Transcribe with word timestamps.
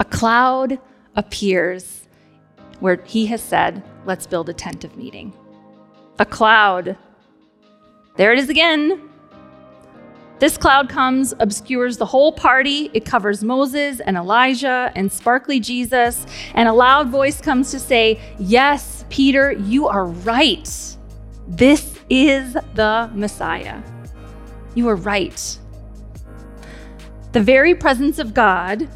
A 0.00 0.04
cloud 0.04 0.78
appears 1.14 2.08
where 2.80 3.02
he 3.04 3.26
has 3.26 3.42
said, 3.42 3.82
Let's 4.06 4.26
build 4.26 4.48
a 4.48 4.54
tent 4.54 4.82
of 4.82 4.96
meeting. 4.96 5.34
A 6.18 6.24
cloud. 6.24 6.96
There 8.16 8.32
it 8.32 8.38
is 8.38 8.48
again. 8.48 9.10
This 10.38 10.56
cloud 10.56 10.88
comes, 10.88 11.34
obscures 11.38 11.98
the 11.98 12.06
whole 12.06 12.32
party. 12.32 12.90
It 12.94 13.04
covers 13.04 13.44
Moses 13.44 14.00
and 14.00 14.16
Elijah 14.16 14.90
and 14.94 15.12
sparkly 15.12 15.60
Jesus. 15.60 16.24
And 16.54 16.66
a 16.66 16.72
loud 16.72 17.10
voice 17.10 17.38
comes 17.42 17.70
to 17.72 17.78
say, 17.78 18.18
Yes, 18.38 19.04
Peter, 19.10 19.52
you 19.52 19.86
are 19.86 20.06
right. 20.06 20.96
This 21.46 21.98
is 22.08 22.56
the 22.72 23.10
Messiah. 23.12 23.82
You 24.74 24.88
are 24.88 24.96
right. 24.96 25.58
The 27.32 27.42
very 27.42 27.74
presence 27.74 28.18
of 28.18 28.32
God 28.32 28.88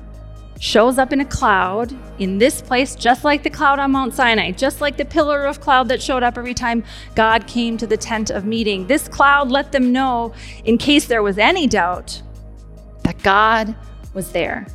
shows 0.60 0.98
up 0.98 1.12
in 1.12 1.20
a 1.20 1.24
cloud 1.24 1.94
in 2.18 2.38
this 2.38 2.62
place, 2.62 2.94
just 2.94 3.24
like 3.24 3.42
the 3.42 3.50
cloud 3.50 3.78
on 3.78 3.92
Mount 3.92 4.14
Sinai, 4.14 4.52
just 4.52 4.80
like 4.80 4.96
the 4.96 5.04
pillar 5.04 5.44
of 5.44 5.60
cloud 5.60 5.88
that 5.88 6.02
showed 6.02 6.22
up 6.22 6.38
every 6.38 6.54
time 6.54 6.84
God 7.14 7.46
came 7.46 7.76
to 7.78 7.86
the 7.86 7.96
tent 7.96 8.30
of 8.30 8.44
meeting. 8.44 8.86
This 8.86 9.08
cloud 9.08 9.50
let 9.50 9.72
them 9.72 9.92
know, 9.92 10.32
in 10.64 10.78
case 10.78 11.06
there 11.06 11.22
was 11.22 11.38
any 11.38 11.66
doubt, 11.66 12.22
that 13.02 13.22
God 13.22 13.74
was 14.14 14.32
there. 14.32 14.66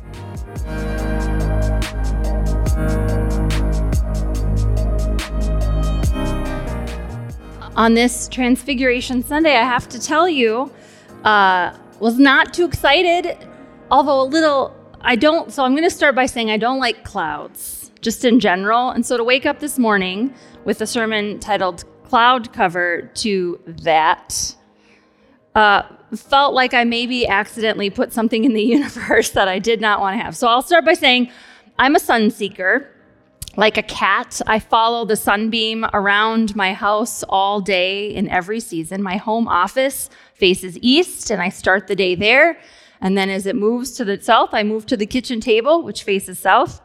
On 7.76 7.94
this 7.94 8.28
Transfiguration 8.28 9.22
Sunday, 9.22 9.56
I 9.56 9.64
have 9.64 9.88
to 9.88 9.98
tell 9.98 10.28
you, 10.28 10.70
uh, 11.24 11.74
was 11.98 12.18
not 12.18 12.52
too 12.52 12.66
excited, 12.66 13.36
although 13.90 14.20
a 14.20 14.24
little 14.24 14.76
I 15.02 15.16
don't, 15.16 15.52
so 15.52 15.64
I'm 15.64 15.72
going 15.72 15.88
to 15.88 15.94
start 15.94 16.14
by 16.14 16.26
saying 16.26 16.50
I 16.50 16.56
don't 16.56 16.78
like 16.78 17.04
clouds, 17.04 17.90
just 18.00 18.24
in 18.24 18.40
general. 18.40 18.90
And 18.90 19.04
so 19.04 19.16
to 19.16 19.24
wake 19.24 19.46
up 19.46 19.58
this 19.58 19.78
morning 19.78 20.34
with 20.64 20.80
a 20.80 20.86
sermon 20.86 21.38
titled 21.38 21.84
Cloud 22.04 22.52
Cover 22.52 23.10
to 23.14 23.60
that, 23.66 24.56
uh, 25.54 25.82
felt 26.14 26.54
like 26.54 26.74
I 26.74 26.84
maybe 26.84 27.26
accidentally 27.26 27.90
put 27.90 28.12
something 28.12 28.44
in 28.44 28.52
the 28.52 28.62
universe 28.76 29.30
that 29.30 29.48
I 29.48 29.58
did 29.58 29.80
not 29.80 30.00
want 30.00 30.18
to 30.18 30.22
have. 30.22 30.36
So 30.36 30.48
I'll 30.48 30.62
start 30.62 30.84
by 30.84 30.94
saying 30.94 31.30
I'm 31.78 31.96
a 31.96 32.00
sun 32.00 32.30
seeker. 32.30 32.88
Like 33.56 33.76
a 33.76 33.82
cat, 33.82 34.40
I 34.46 34.60
follow 34.60 35.04
the 35.04 35.16
sunbeam 35.16 35.84
around 35.92 36.54
my 36.54 36.72
house 36.72 37.24
all 37.28 37.60
day 37.60 38.14
in 38.14 38.28
every 38.28 38.60
season. 38.60 39.02
My 39.02 39.16
home 39.16 39.48
office 39.48 40.08
faces 40.34 40.78
east, 40.78 41.30
and 41.30 41.42
I 41.42 41.48
start 41.48 41.88
the 41.88 41.96
day 41.96 42.14
there. 42.14 42.60
And 43.00 43.16
then 43.16 43.30
as 43.30 43.46
it 43.46 43.56
moves 43.56 43.92
to 43.92 44.04
the 44.04 44.20
south, 44.20 44.50
I 44.52 44.62
move 44.62 44.86
to 44.86 44.96
the 44.96 45.06
kitchen 45.06 45.40
table, 45.40 45.82
which 45.82 46.02
faces 46.02 46.38
south. 46.38 46.80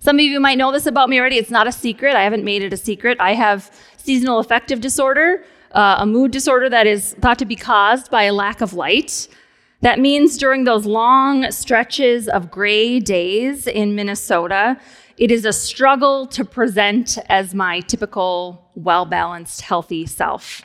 Some 0.00 0.16
of 0.16 0.22
you 0.22 0.40
might 0.40 0.56
know 0.56 0.72
this 0.72 0.86
about 0.86 1.10
me 1.10 1.18
already. 1.18 1.36
It's 1.36 1.50
not 1.50 1.66
a 1.66 1.72
secret. 1.72 2.16
I 2.16 2.22
haven't 2.22 2.44
made 2.44 2.62
it 2.62 2.72
a 2.72 2.76
secret. 2.76 3.18
I 3.20 3.34
have 3.34 3.70
seasonal 3.98 4.38
affective 4.38 4.80
disorder, 4.80 5.44
uh, 5.72 5.96
a 5.98 6.06
mood 6.06 6.30
disorder 6.30 6.70
that 6.70 6.86
is 6.86 7.14
thought 7.20 7.38
to 7.40 7.44
be 7.44 7.56
caused 7.56 8.10
by 8.10 8.24
a 8.24 8.32
lack 8.32 8.62
of 8.62 8.72
light. 8.72 9.28
That 9.82 9.98
means 9.98 10.38
during 10.38 10.64
those 10.64 10.86
long 10.86 11.50
stretches 11.50 12.28
of 12.28 12.50
gray 12.50 13.00
days 13.00 13.66
in 13.66 13.94
Minnesota, 13.94 14.78
it 15.16 15.30
is 15.30 15.44
a 15.44 15.52
struggle 15.52 16.26
to 16.28 16.44
present 16.44 17.18
as 17.28 17.54
my 17.54 17.80
typical, 17.80 18.70
well 18.74 19.04
balanced, 19.04 19.60
healthy 19.60 20.06
self. 20.06 20.62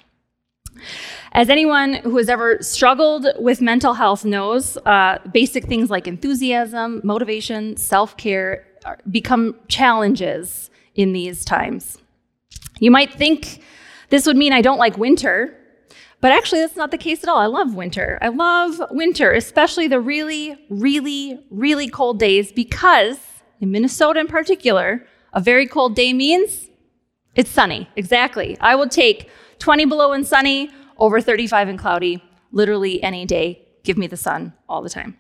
As 1.32 1.50
anyone 1.50 1.96
who 1.96 2.18
has 2.18 2.30
ever 2.30 2.62
struggled 2.62 3.28
with 3.40 3.62
mental 3.62 3.94
health 3.94 4.24
knows, 4.26 4.78
uh, 4.86 5.20
basic 5.32 5.66
things 5.66 5.90
like 5.90 6.08
enthusiasm, 6.08 7.02
motivation, 7.04 7.78
self 7.78 8.16
care 8.18 8.66
become 9.10 9.56
challenges 9.68 10.70
in 10.96 11.14
these 11.14 11.44
times. 11.44 11.98
You 12.80 12.92
might 12.92 13.14
think 13.14 13.62
this 14.10 14.26
would 14.26 14.38
mean 14.38 14.54
I 14.54 14.62
don't 14.62 14.78
like 14.78 14.98
winter, 14.98 15.58
but 16.22 16.32
actually, 16.32 16.62
that's 16.62 16.76
not 16.76 16.92
the 16.92 16.98
case 16.98 17.24
at 17.24 17.30
all. 17.30 17.38
I 17.38 17.46
love 17.46 17.76
winter. 17.76 18.18
I 18.22 18.30
love 18.30 18.82
winter, 18.90 19.32
especially 19.32 19.88
the 19.88 20.00
really, 20.00 20.58
really, 20.70 21.40
really 21.52 21.88
cold 21.88 22.20
days, 22.20 22.52
because 22.52 23.20
in 23.60 23.72
Minnesota 23.72 24.22
in 24.22 24.28
particular, 24.28 25.06
a 25.34 25.42
very 25.42 25.68
cold 25.68 25.96
day 25.96 26.14
means 26.14 26.70
it's 27.36 27.50
sunny. 27.50 27.90
Exactly. 27.96 28.58
I 28.60 28.76
will 28.76 28.90
take 28.90 29.30
20 29.60 29.86
below 29.86 30.14
and 30.14 30.26
sunny 30.26 30.72
over 30.98 31.22
35 31.22 31.68
and 31.68 31.80
cloudy, 31.80 32.24
literally 32.52 33.04
any 33.04 33.26
day. 33.26 33.62
Give 33.84 33.98
me 33.98 34.08
the 34.08 34.18
sun 34.18 34.54
all 34.68 34.82
the 34.82 34.90
time. 34.90 35.18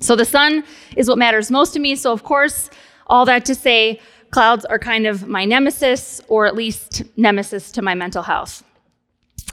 So 0.00 0.14
the 0.16 0.24
sun 0.24 0.64
is 0.96 1.08
what 1.08 1.18
matters 1.18 1.50
most 1.50 1.72
to 1.74 1.80
me. 1.80 1.96
So, 1.96 2.12
of 2.12 2.22
course, 2.22 2.70
all 3.06 3.24
that 3.24 3.44
to 3.46 3.54
say, 3.54 4.00
clouds 4.30 4.64
are 4.64 4.78
kind 4.78 5.06
of 5.06 5.26
my 5.26 5.44
nemesis, 5.44 6.20
or 6.28 6.46
at 6.46 6.54
least 6.54 7.02
nemesis 7.16 7.72
to 7.72 7.82
my 7.82 7.94
mental 7.94 8.22
health. 8.22 8.62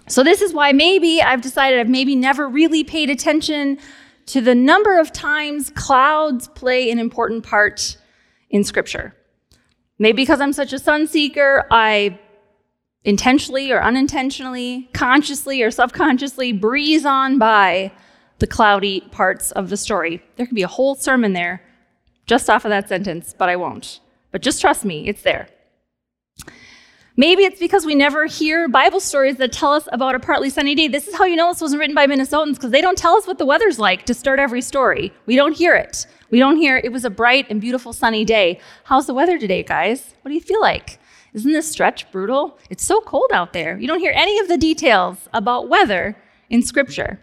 So, 0.07 0.23
this 0.23 0.41
is 0.41 0.53
why 0.53 0.71
maybe 0.71 1.21
I've 1.21 1.41
decided 1.41 1.79
I've 1.79 1.89
maybe 1.89 2.15
never 2.15 2.47
really 2.47 2.83
paid 2.83 3.09
attention 3.09 3.79
to 4.27 4.41
the 4.41 4.55
number 4.55 4.99
of 4.99 5.11
times 5.11 5.71
clouds 5.71 6.47
play 6.49 6.91
an 6.91 6.99
important 6.99 7.43
part 7.43 7.97
in 8.49 8.63
Scripture. 8.63 9.15
Maybe 9.97 10.17
because 10.17 10.41
I'm 10.41 10.53
such 10.53 10.73
a 10.73 10.79
sun 10.79 11.07
seeker, 11.07 11.65
I 11.71 12.19
intentionally 13.03 13.71
or 13.71 13.81
unintentionally, 13.81 14.89
consciously 14.93 15.61
or 15.61 15.71
subconsciously 15.71 16.51
breeze 16.51 17.05
on 17.05 17.37
by 17.37 17.91
the 18.39 18.47
cloudy 18.47 19.01
parts 19.11 19.51
of 19.51 19.69
the 19.69 19.77
story. 19.77 20.21
There 20.35 20.45
could 20.45 20.55
be 20.55 20.63
a 20.63 20.67
whole 20.67 20.95
sermon 20.95 21.33
there 21.33 21.61
just 22.25 22.49
off 22.49 22.65
of 22.65 22.69
that 22.69 22.89
sentence, 22.89 23.33
but 23.37 23.49
I 23.49 23.55
won't. 23.55 23.99
But 24.31 24.41
just 24.41 24.59
trust 24.59 24.83
me, 24.83 25.07
it's 25.07 25.21
there. 25.21 25.47
Maybe 27.17 27.43
it's 27.43 27.59
because 27.59 27.85
we 27.85 27.95
never 27.95 28.25
hear 28.25 28.67
Bible 28.67 28.99
stories 28.99 29.37
that 29.37 29.53
tell 29.53 29.71
us 29.71 29.87
about 29.93 30.15
a 30.15 30.19
partly 30.19 30.49
sunny 30.49 30.75
day. 30.75 30.89
This 30.89 31.07
is 31.07 31.15
how 31.15 31.23
you 31.23 31.37
know 31.37 31.49
this 31.49 31.61
wasn't 31.61 31.79
written 31.79 31.95
by 31.95 32.07
Minnesotans 32.07 32.55
because 32.55 32.71
they 32.71 32.81
don't 32.81 32.97
tell 32.97 33.15
us 33.15 33.25
what 33.25 33.37
the 33.37 33.45
weather's 33.45 33.79
like 33.79 34.05
to 34.07 34.13
start 34.13 34.37
every 34.37 34.61
story. 34.61 35.13
We 35.25 35.37
don't 35.37 35.55
hear 35.55 35.75
it. 35.75 36.07
We 36.31 36.39
don't 36.39 36.57
hear 36.57 36.77
it 36.77 36.91
was 36.91 37.05
a 37.05 37.09
bright 37.09 37.47
and 37.49 37.61
beautiful 37.61 37.93
sunny 37.93 38.25
day. 38.25 38.59
How's 38.85 39.07
the 39.07 39.13
weather 39.13 39.37
today, 39.37 39.63
guys? 39.63 40.15
What 40.21 40.29
do 40.29 40.35
you 40.35 40.41
feel 40.41 40.61
like? 40.61 40.99
Isn't 41.33 41.51
this 41.51 41.69
stretch 41.69 42.11
brutal? 42.11 42.57
It's 42.69 42.85
so 42.85 43.01
cold 43.01 43.29
out 43.33 43.53
there. 43.53 43.77
You 43.77 43.87
don't 43.87 43.99
hear 43.99 44.13
any 44.15 44.39
of 44.39 44.47
the 44.47 44.57
details 44.57 45.29
about 45.33 45.69
weather 45.69 46.17
in 46.49 46.63
Scripture. 46.63 47.19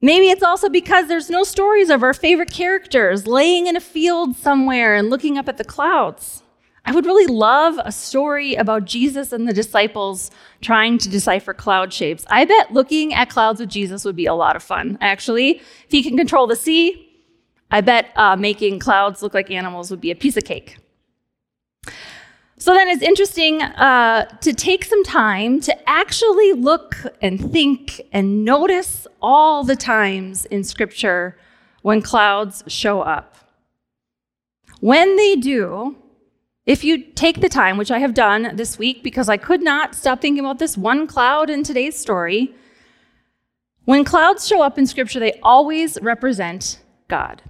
Maybe 0.00 0.26
it's 0.30 0.42
also 0.42 0.68
because 0.68 1.08
there's 1.08 1.30
no 1.30 1.42
stories 1.42 1.90
of 1.90 2.02
our 2.02 2.14
favorite 2.14 2.52
characters 2.52 3.26
laying 3.26 3.66
in 3.66 3.76
a 3.76 3.80
field 3.80 4.36
somewhere 4.36 4.94
and 4.94 5.10
looking 5.10 5.38
up 5.38 5.48
at 5.48 5.56
the 5.56 5.64
clouds. 5.64 6.42
I 6.84 6.92
would 6.92 7.04
really 7.06 7.26
love 7.26 7.78
a 7.84 7.92
story 7.92 8.54
about 8.54 8.84
Jesus 8.84 9.32
and 9.32 9.46
the 9.46 9.52
disciples 9.52 10.30
trying 10.60 10.98
to 10.98 11.08
decipher 11.08 11.52
cloud 11.52 11.92
shapes. 11.92 12.24
I 12.30 12.44
bet 12.44 12.72
looking 12.72 13.12
at 13.12 13.28
clouds 13.28 13.60
with 13.60 13.68
Jesus 13.68 14.04
would 14.04 14.16
be 14.16 14.26
a 14.26 14.34
lot 14.34 14.56
of 14.56 14.62
fun, 14.62 14.98
actually. 15.00 15.56
If 15.56 15.90
he 15.90 16.02
can 16.02 16.16
control 16.16 16.46
the 16.46 16.56
sea, 16.56 17.07
I 17.70 17.80
bet 17.80 18.10
uh, 18.16 18.36
making 18.36 18.78
clouds 18.78 19.22
look 19.22 19.34
like 19.34 19.50
animals 19.50 19.90
would 19.90 20.00
be 20.00 20.10
a 20.10 20.16
piece 20.16 20.36
of 20.36 20.44
cake. 20.44 20.78
So 22.60 22.74
then 22.74 22.88
it's 22.88 23.02
interesting 23.02 23.62
uh, 23.62 24.24
to 24.40 24.52
take 24.52 24.84
some 24.84 25.04
time 25.04 25.60
to 25.60 25.88
actually 25.88 26.54
look 26.54 26.96
and 27.22 27.52
think 27.52 28.00
and 28.12 28.44
notice 28.44 29.06
all 29.22 29.62
the 29.62 29.76
times 29.76 30.44
in 30.46 30.64
Scripture 30.64 31.36
when 31.82 32.02
clouds 32.02 32.64
show 32.66 33.00
up. 33.02 33.36
When 34.80 35.16
they 35.16 35.36
do, 35.36 35.96
if 36.66 36.82
you 36.82 36.98
take 36.98 37.40
the 37.40 37.48
time, 37.48 37.78
which 37.78 37.90
I 37.90 38.00
have 38.00 38.12
done 38.12 38.56
this 38.56 38.76
week 38.76 39.02
because 39.02 39.28
I 39.28 39.36
could 39.36 39.62
not 39.62 39.94
stop 39.94 40.20
thinking 40.20 40.44
about 40.44 40.58
this 40.58 40.76
one 40.76 41.06
cloud 41.06 41.50
in 41.50 41.62
today's 41.62 41.96
story, 41.96 42.54
when 43.84 44.04
clouds 44.04 44.46
show 44.46 44.62
up 44.62 44.78
in 44.78 44.86
Scripture, 44.86 45.20
they 45.20 45.38
always 45.42 45.96
represent 46.02 46.80
God. 47.06 47.42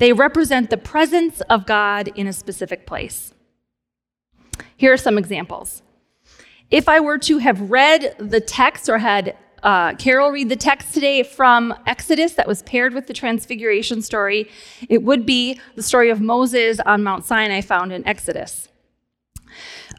They 0.00 0.14
represent 0.14 0.70
the 0.70 0.78
presence 0.78 1.42
of 1.42 1.66
God 1.66 2.08
in 2.14 2.26
a 2.26 2.32
specific 2.32 2.86
place. 2.86 3.34
Here 4.78 4.94
are 4.94 4.96
some 4.96 5.18
examples. 5.18 5.82
If 6.70 6.88
I 6.88 7.00
were 7.00 7.18
to 7.18 7.36
have 7.36 7.70
read 7.70 8.14
the 8.18 8.40
text 8.40 8.88
or 8.88 8.96
had 8.96 9.36
uh, 9.62 9.94
Carol 9.96 10.30
read 10.30 10.48
the 10.48 10.56
text 10.56 10.94
today 10.94 11.22
from 11.22 11.74
Exodus 11.86 12.32
that 12.32 12.48
was 12.48 12.62
paired 12.62 12.94
with 12.94 13.08
the 13.08 13.12
Transfiguration 13.12 14.00
story, 14.00 14.48
it 14.88 15.02
would 15.02 15.26
be 15.26 15.60
the 15.74 15.82
story 15.82 16.08
of 16.08 16.18
Moses 16.18 16.80
on 16.86 17.02
Mount 17.02 17.26
Sinai 17.26 17.60
found 17.60 17.92
in 17.92 18.06
Exodus. 18.08 18.70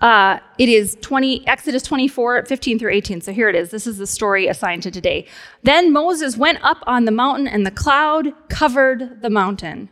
Uh, 0.02 0.40
it 0.58 0.68
is 0.68 0.98
20, 1.02 1.48
Exodus 1.48 1.84
24, 1.84 2.46
15 2.46 2.80
through 2.80 2.92
18. 2.92 3.22
So 3.22 3.32
here 3.32 3.50
it 3.50 3.56
is. 3.56 3.70
This 3.70 3.86
is 3.86 4.00
the 4.00 4.08
story 4.08 4.48
assigned 4.48 4.82
to 4.84 4.92
today. 4.92 5.28
Then 5.62 5.94
Moses 5.94 6.36
went 6.36 6.58
up 6.64 6.80
on 6.88 7.06
the 7.06 7.12
mountain, 7.12 7.48
and 7.48 7.66
the 7.66 7.72
cloud 7.72 8.34
covered 8.50 9.22
the 9.22 9.30
mountain. 9.30 9.90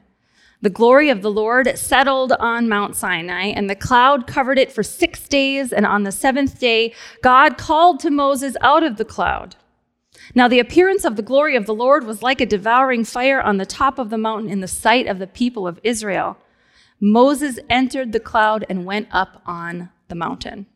The 0.61 0.71
glory 0.71 1.09
of 1.09 1.21
the 1.21 1.31
Lord 1.31 1.77
settled 1.77 2.33
on 2.33 2.67
Mount 2.67 2.95
Sinai, 2.95 3.45
and 3.45 3.69
the 3.69 3.75
cloud 3.75 4.25
covered 4.25 4.57
it 4.57 4.71
for 4.71 4.81
six 4.81 5.27
days. 5.27 5.71
And 5.71 5.85
on 5.85 6.03
the 6.03 6.11
seventh 6.11 6.59
day, 6.59 6.93
God 7.21 7.57
called 7.57 7.99
to 8.01 8.09
Moses 8.09 8.57
out 8.61 8.83
of 8.83 8.97
the 8.97 9.05
cloud. 9.05 9.55
Now, 10.33 10.47
the 10.47 10.59
appearance 10.59 11.05
of 11.05 11.17
the 11.17 11.21
glory 11.21 11.55
of 11.55 11.67
the 11.67 11.73
Lord 11.73 12.05
was 12.05 12.23
like 12.23 12.41
a 12.41 12.47
devouring 12.47 13.05
fire 13.05 13.41
on 13.41 13.57
the 13.57 13.65
top 13.65 13.99
of 13.99 14.09
the 14.09 14.17
mountain 14.17 14.49
in 14.49 14.59
the 14.59 14.67
sight 14.67 15.07
of 15.07 15.19
the 15.19 15.27
people 15.27 15.67
of 15.67 15.79
Israel. 15.83 16.35
Moses 16.99 17.59
entered 17.69 18.11
the 18.11 18.19
cloud 18.19 18.65
and 18.67 18.85
went 18.85 19.07
up 19.11 19.41
on 19.45 19.89
the 20.09 20.15
mountain. 20.15 20.67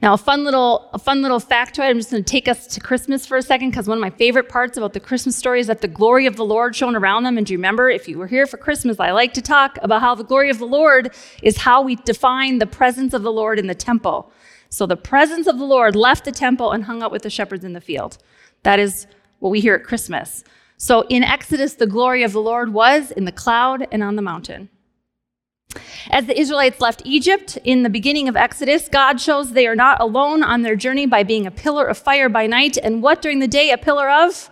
Now, 0.00 0.14
a 0.14 0.18
fun 0.18 0.42
little 0.42 0.90
a 0.92 0.98
fun 0.98 1.22
little 1.22 1.38
factoid. 1.38 1.88
I'm 1.88 1.98
just 1.98 2.10
going 2.10 2.24
to 2.24 2.28
take 2.30 2.48
us 2.48 2.66
to 2.68 2.80
Christmas 2.80 3.24
for 3.24 3.36
a 3.36 3.42
second 3.42 3.70
because 3.70 3.86
one 3.86 3.98
of 3.98 4.02
my 4.02 4.10
favorite 4.10 4.48
parts 4.48 4.76
about 4.76 4.94
the 4.94 5.00
Christmas 5.00 5.36
story 5.36 5.60
is 5.60 5.68
that 5.68 5.80
the 5.80 5.88
glory 5.88 6.26
of 6.26 6.34
the 6.34 6.44
Lord 6.44 6.74
shone 6.74 6.96
around 6.96 7.22
them. 7.22 7.38
And 7.38 7.46
do 7.46 7.52
you 7.52 7.58
remember, 7.58 7.88
if 7.88 8.08
you 8.08 8.18
were 8.18 8.26
here 8.26 8.46
for 8.46 8.56
Christmas, 8.56 8.98
I 8.98 9.12
like 9.12 9.32
to 9.34 9.42
talk 9.42 9.78
about 9.80 10.00
how 10.00 10.16
the 10.16 10.24
glory 10.24 10.50
of 10.50 10.58
the 10.58 10.66
Lord 10.66 11.14
is 11.42 11.58
how 11.58 11.82
we 11.82 11.94
define 11.94 12.58
the 12.58 12.66
presence 12.66 13.14
of 13.14 13.22
the 13.22 13.30
Lord 13.30 13.60
in 13.60 13.68
the 13.68 13.74
temple. 13.76 14.32
So 14.70 14.86
the 14.86 14.96
presence 14.96 15.46
of 15.46 15.58
the 15.58 15.64
Lord 15.64 15.94
left 15.94 16.24
the 16.24 16.32
temple 16.32 16.72
and 16.72 16.84
hung 16.84 17.02
out 17.02 17.12
with 17.12 17.22
the 17.22 17.30
shepherds 17.30 17.64
in 17.64 17.72
the 17.72 17.80
field. 17.80 18.18
That 18.64 18.80
is 18.80 19.06
what 19.38 19.50
we 19.50 19.60
hear 19.60 19.74
at 19.74 19.84
Christmas. 19.84 20.42
So 20.78 21.02
in 21.02 21.22
Exodus, 21.22 21.74
the 21.74 21.86
glory 21.86 22.24
of 22.24 22.32
the 22.32 22.40
Lord 22.40 22.72
was 22.72 23.12
in 23.12 23.24
the 23.24 23.30
cloud 23.30 23.86
and 23.92 24.02
on 24.02 24.16
the 24.16 24.22
mountain. 24.22 24.68
As 26.10 26.26
the 26.26 26.38
Israelites 26.38 26.80
left 26.80 27.02
Egypt 27.04 27.58
in 27.64 27.82
the 27.82 27.90
beginning 27.90 28.28
of 28.28 28.36
Exodus, 28.36 28.88
God 28.88 29.20
shows 29.20 29.52
they 29.52 29.66
are 29.66 29.76
not 29.76 30.00
alone 30.00 30.42
on 30.42 30.62
their 30.62 30.76
journey 30.76 31.06
by 31.06 31.22
being 31.22 31.46
a 31.46 31.50
pillar 31.50 31.86
of 31.86 31.98
fire 31.98 32.28
by 32.28 32.46
night, 32.46 32.76
and 32.76 33.02
what 33.02 33.22
during 33.22 33.38
the 33.38 33.48
day? 33.48 33.70
A 33.70 33.78
pillar 33.78 34.10
of 34.10 34.50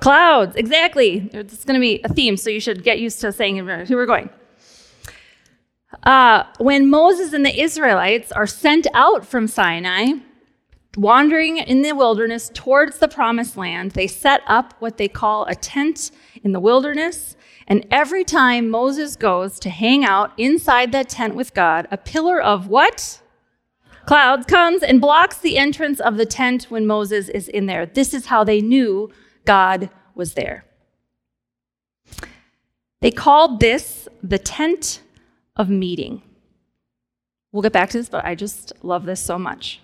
clouds. 0.00 0.56
Exactly. 0.56 1.30
It's 1.32 1.64
going 1.64 1.74
to 1.74 1.80
be 1.80 2.00
a 2.04 2.08
theme, 2.08 2.36
so 2.36 2.50
you 2.50 2.60
should 2.60 2.84
get 2.84 2.98
used 3.00 3.20
to 3.22 3.32
saying 3.32 3.54
here 3.54 3.86
we're 3.90 4.06
going. 4.06 4.30
Uh, 6.02 6.44
when 6.58 6.90
Moses 6.90 7.32
and 7.32 7.46
the 7.46 7.58
Israelites 7.58 8.30
are 8.32 8.46
sent 8.46 8.86
out 8.92 9.24
from 9.24 9.46
Sinai, 9.46 10.12
wandering 10.96 11.56
in 11.56 11.82
the 11.82 11.92
wilderness 11.92 12.50
towards 12.52 12.98
the 12.98 13.08
promised 13.08 13.56
land, 13.56 13.92
they 13.92 14.06
set 14.06 14.42
up 14.46 14.74
what 14.80 14.98
they 14.98 15.08
call 15.08 15.46
a 15.46 15.54
tent 15.54 16.10
in 16.42 16.52
the 16.52 16.60
wilderness 16.60 17.36
and 17.66 17.86
every 17.90 18.24
time 18.24 18.68
Moses 18.68 19.16
goes 19.16 19.58
to 19.60 19.70
hang 19.70 20.04
out 20.04 20.32
inside 20.36 20.92
that 20.92 21.08
tent 21.08 21.34
with 21.34 21.54
God, 21.54 21.88
a 21.90 21.96
pillar 21.96 22.40
of 22.40 22.68
what? 22.68 23.20
Clouds 24.06 24.44
comes 24.46 24.82
and 24.82 25.00
blocks 25.00 25.38
the 25.38 25.56
entrance 25.56 25.98
of 25.98 26.18
the 26.18 26.26
tent 26.26 26.64
when 26.64 26.86
Moses 26.86 27.28
is 27.28 27.48
in 27.48 27.66
there. 27.66 27.86
This 27.86 28.12
is 28.12 28.26
how 28.26 28.44
they 28.44 28.60
knew 28.60 29.10
God 29.46 29.88
was 30.14 30.34
there. 30.34 30.66
They 33.00 33.10
called 33.10 33.60
this 33.60 34.08
the 34.22 34.38
tent 34.38 35.02
of 35.56 35.70
meeting. 35.70 36.22
We'll 37.52 37.62
get 37.62 37.72
back 37.72 37.90
to 37.90 37.98
this, 37.98 38.08
but 38.08 38.24
I 38.24 38.34
just 38.34 38.72
love 38.82 39.06
this 39.06 39.20
so 39.20 39.38
much. 39.38 39.80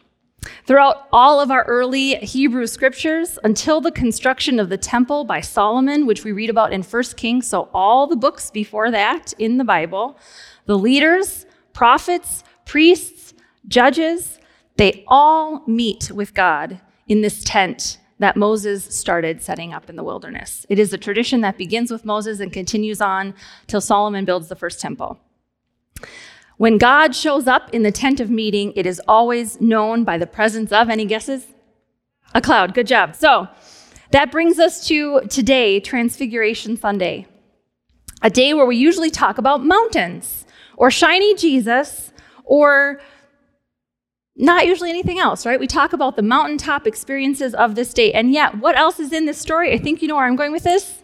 Throughout 0.66 1.08
all 1.12 1.40
of 1.40 1.50
our 1.50 1.64
early 1.64 2.16
Hebrew 2.16 2.66
scriptures, 2.66 3.38
until 3.44 3.80
the 3.80 3.92
construction 3.92 4.58
of 4.58 4.68
the 4.68 4.78
temple 4.78 5.24
by 5.24 5.40
Solomon, 5.40 6.06
which 6.06 6.24
we 6.24 6.32
read 6.32 6.50
about 6.50 6.72
in 6.72 6.82
1 6.82 7.02
Kings, 7.16 7.46
so 7.46 7.68
all 7.74 8.06
the 8.06 8.16
books 8.16 8.50
before 8.50 8.90
that 8.90 9.32
in 9.38 9.58
the 9.58 9.64
Bible, 9.64 10.18
the 10.66 10.78
leaders, 10.78 11.46
prophets, 11.72 12.42
priests, 12.64 13.34
judges, 13.68 14.38
they 14.76 15.04
all 15.08 15.62
meet 15.66 16.10
with 16.10 16.32
God 16.32 16.80
in 17.06 17.20
this 17.20 17.44
tent 17.44 17.98
that 18.18 18.36
Moses 18.36 18.84
started 18.84 19.42
setting 19.42 19.72
up 19.72 19.90
in 19.90 19.96
the 19.96 20.04
wilderness. 20.04 20.64
It 20.68 20.78
is 20.78 20.92
a 20.92 20.98
tradition 20.98 21.40
that 21.40 21.58
begins 21.58 21.90
with 21.90 22.04
Moses 22.04 22.40
and 22.40 22.52
continues 22.52 23.00
on 23.00 23.34
till 23.66 23.80
Solomon 23.80 24.24
builds 24.24 24.48
the 24.48 24.56
first 24.56 24.80
temple. 24.80 25.18
When 26.60 26.76
God 26.76 27.14
shows 27.16 27.46
up 27.46 27.70
in 27.72 27.84
the 27.84 27.90
tent 27.90 28.20
of 28.20 28.28
meeting, 28.28 28.74
it 28.76 28.84
is 28.84 29.00
always 29.08 29.58
known 29.62 30.04
by 30.04 30.18
the 30.18 30.26
presence 30.26 30.72
of, 30.72 30.90
any 30.90 31.06
guesses? 31.06 31.46
A 32.34 32.42
cloud. 32.42 32.74
Good 32.74 32.86
job. 32.86 33.16
So 33.16 33.48
that 34.10 34.30
brings 34.30 34.58
us 34.58 34.86
to 34.88 35.22
today, 35.30 35.80
Transfiguration 35.80 36.76
Sunday, 36.76 37.26
a 38.20 38.28
day 38.28 38.52
where 38.52 38.66
we 38.66 38.76
usually 38.76 39.08
talk 39.08 39.38
about 39.38 39.64
mountains 39.64 40.44
or 40.76 40.90
shiny 40.90 41.34
Jesus 41.34 42.12
or 42.44 43.00
not 44.36 44.66
usually 44.66 44.90
anything 44.90 45.18
else, 45.18 45.46
right? 45.46 45.58
We 45.58 45.66
talk 45.66 45.94
about 45.94 46.16
the 46.16 46.22
mountaintop 46.22 46.86
experiences 46.86 47.54
of 47.54 47.74
this 47.74 47.94
day. 47.94 48.12
And 48.12 48.34
yet, 48.34 48.58
what 48.58 48.76
else 48.76 49.00
is 49.00 49.14
in 49.14 49.24
this 49.24 49.38
story? 49.38 49.72
I 49.72 49.78
think 49.78 50.02
you 50.02 50.08
know 50.08 50.16
where 50.16 50.26
I'm 50.26 50.36
going 50.36 50.52
with 50.52 50.64
this. 50.64 50.98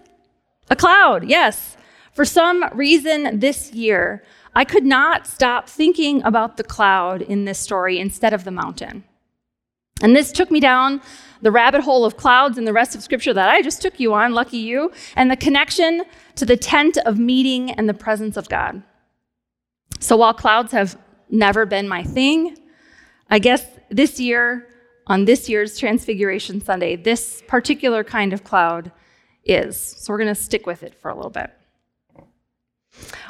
A 0.68 0.76
cloud, 0.76 1.26
yes. 1.26 1.78
For 2.12 2.26
some 2.26 2.62
reason 2.74 3.40
this 3.40 3.72
year, 3.72 4.22
I 4.56 4.64
could 4.64 4.86
not 4.86 5.26
stop 5.26 5.68
thinking 5.68 6.22
about 6.22 6.56
the 6.56 6.64
cloud 6.64 7.20
in 7.20 7.44
this 7.44 7.58
story 7.58 8.00
instead 8.00 8.32
of 8.32 8.44
the 8.44 8.50
mountain. 8.50 9.04
And 10.00 10.16
this 10.16 10.32
took 10.32 10.50
me 10.50 10.60
down 10.60 11.02
the 11.42 11.50
rabbit 11.50 11.82
hole 11.82 12.06
of 12.06 12.16
clouds 12.16 12.56
and 12.56 12.66
the 12.66 12.72
rest 12.72 12.94
of 12.94 13.02
scripture 13.02 13.34
that 13.34 13.50
I 13.50 13.60
just 13.60 13.82
took 13.82 14.00
you 14.00 14.14
on, 14.14 14.32
lucky 14.32 14.56
you, 14.56 14.92
and 15.14 15.30
the 15.30 15.36
connection 15.36 16.04
to 16.36 16.46
the 16.46 16.56
tent 16.56 16.96
of 17.04 17.18
meeting 17.18 17.70
and 17.72 17.86
the 17.86 17.92
presence 17.92 18.38
of 18.38 18.48
God. 18.48 18.82
So 20.00 20.16
while 20.16 20.32
clouds 20.32 20.72
have 20.72 20.98
never 21.28 21.66
been 21.66 21.86
my 21.86 22.02
thing, 22.02 22.56
I 23.28 23.38
guess 23.38 23.66
this 23.90 24.18
year, 24.18 24.68
on 25.06 25.26
this 25.26 25.50
year's 25.50 25.78
Transfiguration 25.78 26.62
Sunday, 26.62 26.96
this 26.96 27.42
particular 27.46 28.02
kind 28.02 28.32
of 28.32 28.42
cloud 28.42 28.90
is. 29.44 29.76
So 29.76 30.14
we're 30.14 30.18
going 30.18 30.34
to 30.34 30.40
stick 30.40 30.66
with 30.66 30.82
it 30.82 30.94
for 30.94 31.10
a 31.10 31.14
little 31.14 31.30
bit. 31.30 31.55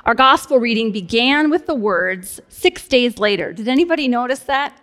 Our 0.05 0.15
gospel 0.15 0.59
reading 0.59 0.93
began 0.93 1.51
with 1.51 1.67
the 1.67 1.75
words 1.75 2.41
six 2.49 2.87
days 2.87 3.19
later. 3.19 3.53
Did 3.53 3.69
anybody 3.69 4.09
notice 4.09 4.41
that? 4.41 4.81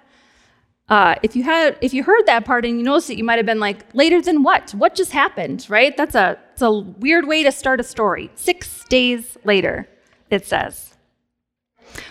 Uh, 0.90 1.16
if 1.24 1.36
you 1.36 1.44
had, 1.44 1.78
if 1.82 1.94
you 1.94 2.04
heard 2.04 2.26
that 2.26 2.44
part 2.44 2.66
and 2.66 2.78
you 2.78 2.84
noticed 2.84 3.10
it, 3.10 3.18
you 3.18 3.24
might 3.24 3.38
have 3.38 3.46
been 3.46 3.60
like, 3.60 3.86
later 3.94 4.22
than 4.22 4.44
what? 4.44 4.72
What 4.72 4.96
just 4.96 5.12
happened? 5.12 5.66
Right? 5.70 5.96
That's 5.96 6.14
a, 6.14 6.38
it's 6.52 6.62
a 6.62 6.72
weird 6.72 7.26
way 7.26 7.42
to 7.44 7.52
start 7.52 7.80
a 7.80 7.84
story. 7.84 8.30
Six 8.36 8.84
days 8.90 9.38
later, 9.46 9.88
it 10.30 10.46
says. 10.46 10.94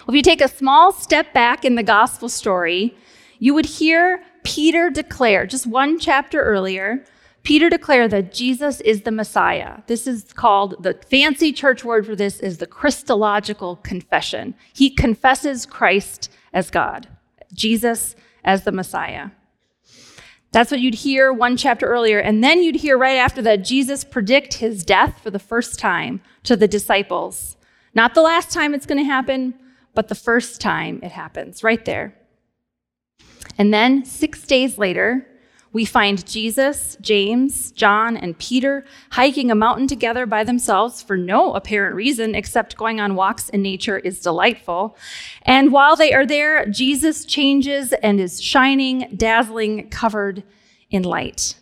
Well, 0.06 0.08
if 0.08 0.14
you 0.14 0.22
take 0.22 0.40
a 0.40 0.48
small 0.48 0.92
step 0.92 1.32
back 1.32 1.64
in 1.64 1.74
the 1.74 1.82
gospel 1.82 2.28
story, 2.28 2.96
you 3.38 3.52
would 3.54 3.66
hear 3.66 4.22
Peter 4.42 4.88
declare, 4.88 5.46
just 5.46 5.66
one 5.66 5.98
chapter 5.98 6.42
earlier, 6.42 7.04
Peter 7.42 7.68
declared 7.68 8.10
that 8.12 8.32
Jesus 8.32 8.80
is 8.82 9.02
the 9.02 9.10
Messiah. 9.10 9.82
This 9.86 10.06
is 10.06 10.32
called 10.32 10.82
the 10.82 10.94
fancy 11.08 11.52
church 11.52 11.84
word 11.84 12.06
for 12.06 12.14
this 12.14 12.38
is 12.38 12.58
the 12.58 12.66
Christological 12.66 13.76
confession. 13.76 14.54
He 14.72 14.90
confesses 14.90 15.66
Christ 15.66 16.30
as 16.52 16.70
God, 16.70 17.08
Jesus 17.52 18.14
as 18.44 18.64
the 18.64 18.72
Messiah. 18.72 19.30
That's 20.52 20.70
what 20.70 20.80
you'd 20.80 20.94
hear 20.94 21.32
one 21.32 21.56
chapter 21.56 21.86
earlier. 21.86 22.18
And 22.18 22.44
then 22.44 22.62
you'd 22.62 22.76
hear 22.76 22.98
right 22.98 23.16
after 23.16 23.40
that 23.42 23.64
Jesus 23.64 24.04
predict 24.04 24.54
his 24.54 24.84
death 24.84 25.18
for 25.22 25.30
the 25.30 25.38
first 25.38 25.78
time 25.78 26.20
to 26.44 26.56
the 26.56 26.68
disciples. 26.68 27.56
Not 27.94 28.14
the 28.14 28.22
last 28.22 28.52
time 28.52 28.74
it's 28.74 28.86
going 28.86 29.02
to 29.02 29.04
happen, 29.04 29.54
but 29.94 30.08
the 30.08 30.14
first 30.14 30.60
time 30.60 31.00
it 31.02 31.12
happens, 31.12 31.64
right 31.64 31.84
there. 31.84 32.14
And 33.58 33.72
then 33.72 34.04
six 34.04 34.46
days 34.46 34.78
later, 34.78 35.26
we 35.72 35.86
find 35.86 36.26
Jesus, 36.26 36.98
James, 37.00 37.72
John, 37.72 38.16
and 38.16 38.38
Peter 38.38 38.84
hiking 39.10 39.50
a 39.50 39.54
mountain 39.54 39.86
together 39.86 40.26
by 40.26 40.44
themselves 40.44 41.02
for 41.02 41.16
no 41.16 41.54
apparent 41.54 41.94
reason 41.94 42.34
except 42.34 42.76
going 42.76 43.00
on 43.00 43.14
walks 43.14 43.48
in 43.48 43.62
nature 43.62 43.98
is 43.98 44.20
delightful. 44.20 44.96
And 45.42 45.72
while 45.72 45.96
they 45.96 46.12
are 46.12 46.26
there, 46.26 46.66
Jesus 46.66 47.24
changes 47.24 47.94
and 47.94 48.20
is 48.20 48.42
shining, 48.42 49.14
dazzling, 49.16 49.88
covered 49.88 50.42
in 50.90 51.04
light. 51.04 51.54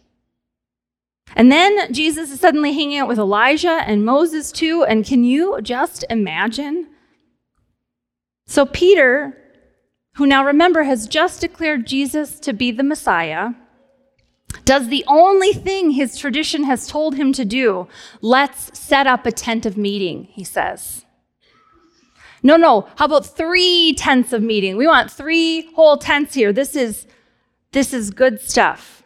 And 1.37 1.52
then 1.52 1.93
Jesus 1.93 2.33
is 2.33 2.40
suddenly 2.40 2.73
hanging 2.73 2.99
out 2.99 3.07
with 3.07 3.19
Elijah 3.19 3.83
and 3.87 4.05
Moses 4.05 4.50
too. 4.50 4.85
And 4.85 5.07
can 5.07 5.23
you 5.23 5.61
just 5.62 6.05
imagine? 6.11 6.88
So, 8.47 8.67
Peter, 8.67 9.37
who 10.14 10.26
now 10.26 10.45
remember 10.45 10.83
has 10.83 11.07
just 11.07 11.40
declared 11.40 11.87
Jesus 11.87 12.40
to 12.40 12.52
be 12.52 12.73
the 12.73 12.83
Messiah, 12.83 13.50
does 14.64 14.88
the 14.88 15.04
only 15.09 15.52
thing 15.52 15.90
his 15.90 16.16
tradition 16.16 16.64
has 16.64 16.87
told 16.87 17.14
him 17.14 17.33
to 17.33 17.45
do. 17.45 17.88
Let's 18.21 18.78
set 18.78 19.07
up 19.07 19.26
a 19.26 19.33
tent 19.33 19.66
of 19.66 19.76
meeting, 19.76 20.25
he 20.25 20.45
says. 20.45 21.04
No, 22.42 22.57
no, 22.57 22.88
how 22.97 23.04
about 23.04 23.26
three 23.26 23.95
tents 23.95 24.33
of 24.33 24.42
meeting? 24.42 24.76
We 24.76 24.87
want 24.87 25.11
three 25.11 25.73
whole 25.75 25.97
tents 25.99 26.35
here. 26.35 26.52
This 26.52 26.75
is 26.75 27.07
this 27.73 27.92
is 27.92 28.11
good 28.11 28.40
stuff. 28.40 29.02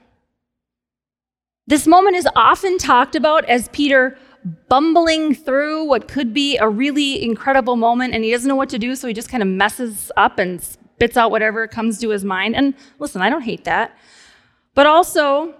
This 1.66 1.86
moment 1.86 2.16
is 2.16 2.28
often 2.36 2.78
talked 2.78 3.16
about 3.16 3.44
as 3.46 3.68
Peter 3.68 4.16
bumbling 4.68 5.34
through 5.34 5.84
what 5.84 6.08
could 6.08 6.32
be 6.32 6.56
a 6.58 6.68
really 6.68 7.22
incredible 7.22 7.76
moment 7.76 8.14
and 8.14 8.22
he 8.22 8.30
doesn't 8.30 8.48
know 8.48 8.56
what 8.56 8.68
to 8.70 8.78
do, 8.78 8.94
so 8.94 9.08
he 9.08 9.14
just 9.14 9.28
kind 9.28 9.42
of 9.42 9.48
messes 9.48 10.12
up 10.16 10.38
and 10.38 10.62
spits 10.62 11.16
out 11.16 11.30
whatever 11.30 11.66
comes 11.66 11.98
to 12.00 12.10
his 12.10 12.24
mind. 12.24 12.54
And 12.54 12.74
listen, 12.98 13.22
I 13.22 13.30
don't 13.30 13.42
hate 13.42 13.64
that. 13.64 13.96
But 14.74 14.86
also, 14.86 15.54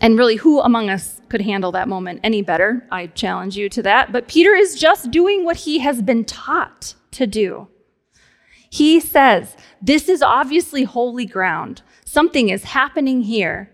and 0.00 0.18
really, 0.18 0.36
who 0.36 0.60
among 0.60 0.90
us 0.90 1.20
could 1.28 1.40
handle 1.40 1.72
that 1.72 1.88
moment 1.88 2.20
any 2.22 2.42
better? 2.42 2.86
I 2.90 3.08
challenge 3.08 3.56
you 3.56 3.68
to 3.70 3.82
that. 3.82 4.12
But 4.12 4.28
Peter 4.28 4.54
is 4.54 4.78
just 4.78 5.10
doing 5.10 5.44
what 5.44 5.58
he 5.58 5.80
has 5.80 6.02
been 6.02 6.24
taught 6.24 6.94
to 7.12 7.26
do. 7.26 7.68
He 8.70 9.00
says, 9.00 9.56
This 9.80 10.08
is 10.08 10.22
obviously 10.22 10.84
holy 10.84 11.26
ground. 11.26 11.82
Something 12.04 12.48
is 12.48 12.64
happening 12.64 13.22
here. 13.22 13.70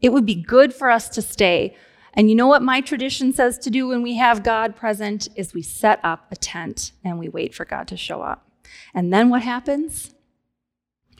It 0.00 0.12
would 0.12 0.26
be 0.26 0.34
good 0.34 0.74
for 0.74 0.90
us 0.90 1.08
to 1.10 1.22
stay. 1.22 1.76
And 2.14 2.28
you 2.28 2.36
know 2.36 2.46
what 2.46 2.62
my 2.62 2.80
tradition 2.80 3.32
says 3.32 3.58
to 3.60 3.70
do 3.70 3.88
when 3.88 4.02
we 4.02 4.16
have 4.16 4.42
God 4.42 4.76
present 4.76 5.28
is 5.36 5.54
we 5.54 5.62
set 5.62 6.00
up 6.02 6.30
a 6.30 6.36
tent 6.36 6.92
and 7.02 7.18
we 7.18 7.28
wait 7.28 7.54
for 7.54 7.64
God 7.64 7.88
to 7.88 7.96
show 7.96 8.20
up. 8.20 8.46
And 8.92 9.12
then 9.12 9.30
what 9.30 9.42
happens? 9.42 10.14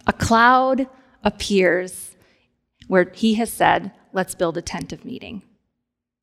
A 0.06 0.12
cloud 0.12 0.88
appears 1.24 2.11
where 2.88 3.10
he 3.14 3.34
has 3.34 3.52
said, 3.52 3.92
Let's 4.12 4.34
build 4.34 4.56
a 4.56 4.62
tent 4.62 4.92
of 4.92 5.04
meeting. 5.04 5.42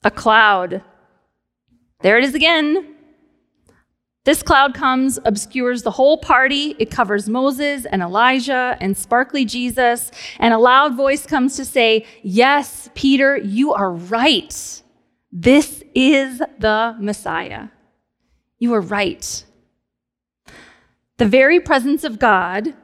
A 0.04 0.12
cloud. 0.12 0.84
There 2.02 2.18
it 2.18 2.24
is 2.24 2.36
again. 2.36 2.96
This 4.26 4.44
cloud 4.44 4.76
comes, 4.76 5.18
obscures 5.26 5.82
the 5.82 5.92
whole 5.92 6.18
party. 6.18 6.76
It 6.78 6.92
covers 6.92 7.28
Moses 7.28 7.86
and 7.86 8.02
Elijah 8.02 8.78
and 8.80 8.96
sparkly 8.96 9.44
Jesus. 9.44 10.12
And 10.38 10.54
a 10.54 10.60
loud 10.60 10.96
voice 10.96 11.26
comes 11.26 11.56
to 11.56 11.66
say, 11.66 12.06
Yes, 12.22 12.90
Peter, 12.94 13.38
you 13.38 13.74
are 13.74 13.92
right. 13.92 14.84
This 15.32 15.84
is 15.96 16.42
the 16.60 16.96
Messiah. 17.00 17.70
You 18.60 18.74
are 18.74 18.82
right. 18.82 19.46
The 21.18 21.26
very 21.26 21.60
presence 21.60 22.04
of 22.04 22.20
God 22.20 22.76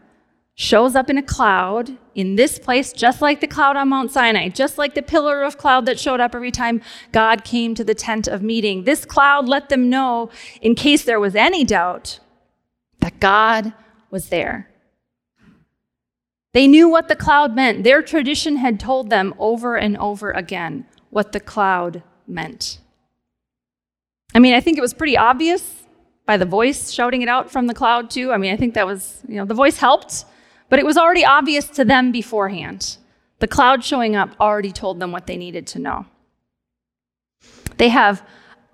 shows 0.55 0.95
up 0.95 1.09
in 1.09 1.17
a 1.17 1.23
cloud 1.23 1.97
in 2.15 2.37
this 2.37 2.57
place, 2.57 2.93
just 2.93 3.21
like 3.21 3.41
the 3.41 3.47
cloud 3.47 3.75
on 3.75 3.89
Mount 3.89 4.09
Sinai, 4.09 4.47
just 4.47 4.77
like 4.77 4.95
the 4.95 5.01
pillar 5.01 5.43
of 5.43 5.57
cloud 5.57 5.85
that 5.85 5.99
showed 5.99 6.21
up 6.21 6.33
every 6.33 6.49
time 6.49 6.81
God 7.11 7.43
came 7.43 7.75
to 7.75 7.83
the 7.83 7.93
tent 7.93 8.27
of 8.27 8.41
meeting. 8.41 8.85
This 8.85 9.03
cloud 9.05 9.47
let 9.47 9.67
them 9.67 9.89
know, 9.89 10.29
in 10.61 10.75
case 10.75 11.03
there 11.03 11.19
was 11.19 11.35
any 11.35 11.65
doubt, 11.65 12.19
that 13.01 13.19
God 13.19 13.73
was 14.09 14.29
there. 14.29 14.69
They 16.53 16.67
knew 16.67 16.87
what 16.87 17.09
the 17.09 17.17
cloud 17.17 17.53
meant. 17.53 17.83
Their 17.83 18.01
tradition 18.01 18.55
had 18.55 18.79
told 18.79 19.09
them 19.09 19.35
over 19.37 19.75
and 19.75 19.97
over 19.97 20.31
again 20.31 20.85
what 21.09 21.33
the 21.33 21.41
cloud 21.41 22.01
meant. 22.25 22.79
I 24.33 24.39
mean, 24.39 24.53
I 24.53 24.61
think 24.61 24.77
it 24.77 24.81
was 24.81 24.93
pretty 24.93 25.17
obvious 25.17 25.83
by 26.25 26.37
the 26.37 26.45
voice 26.45 26.91
shouting 26.91 27.21
it 27.21 27.27
out 27.27 27.51
from 27.51 27.67
the 27.67 27.73
cloud, 27.73 28.09
too. 28.09 28.31
I 28.31 28.37
mean, 28.37 28.53
I 28.53 28.57
think 28.57 28.73
that 28.75 28.87
was, 28.87 29.21
you 29.27 29.35
know, 29.35 29.45
the 29.45 29.53
voice 29.53 29.77
helped. 29.77 30.23
But 30.69 30.79
it 30.79 30.85
was 30.85 30.97
already 30.97 31.23
obvious 31.25 31.67
to 31.69 31.85
them 31.85 32.11
beforehand. 32.11 32.97
The 33.39 33.47
cloud 33.47 33.83
showing 33.83 34.15
up 34.15 34.35
already 34.39 34.71
told 34.71 34.99
them 34.99 35.11
what 35.11 35.27
they 35.27 35.37
needed 35.37 35.67
to 35.67 35.79
know. 35.79 36.05
They 37.77 37.89
have 37.89 38.25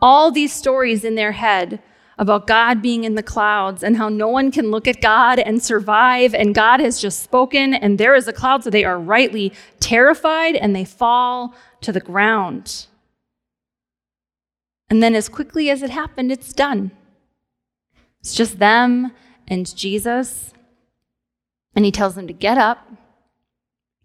all 0.01 0.31
these 0.31 0.53
stories 0.53 1.03
in 1.03 1.15
their 1.15 1.31
head 1.33 1.81
about 2.17 2.45
God 2.45 2.81
being 2.81 3.03
in 3.03 3.15
the 3.15 3.23
clouds 3.23 3.83
and 3.83 3.97
how 3.97 4.07
no 4.07 4.27
one 4.27 4.51
can 4.51 4.69
look 4.69 4.87
at 4.87 5.01
God 5.01 5.39
and 5.39 5.61
survive, 5.61 6.35
and 6.35 6.53
God 6.53 6.79
has 6.79 7.01
just 7.01 7.23
spoken, 7.23 7.73
and 7.73 7.97
there 7.97 8.13
is 8.13 8.27
a 8.27 8.33
cloud, 8.33 8.63
so 8.63 8.69
they 8.69 8.85
are 8.85 8.99
rightly 8.99 9.53
terrified 9.79 10.55
and 10.55 10.75
they 10.75 10.85
fall 10.85 11.55
to 11.81 11.91
the 11.91 11.99
ground. 11.99 12.85
And 14.89 15.01
then, 15.01 15.15
as 15.15 15.29
quickly 15.29 15.69
as 15.69 15.81
it 15.81 15.89
happened, 15.89 16.31
it's 16.31 16.53
done. 16.53 16.91
It's 18.19 18.35
just 18.35 18.59
them 18.59 19.13
and 19.47 19.75
Jesus. 19.75 20.53
And 21.75 21.85
he 21.85 21.91
tells 21.91 22.15
them 22.15 22.27
to 22.27 22.33
get 22.33 22.57
up, 22.57 22.87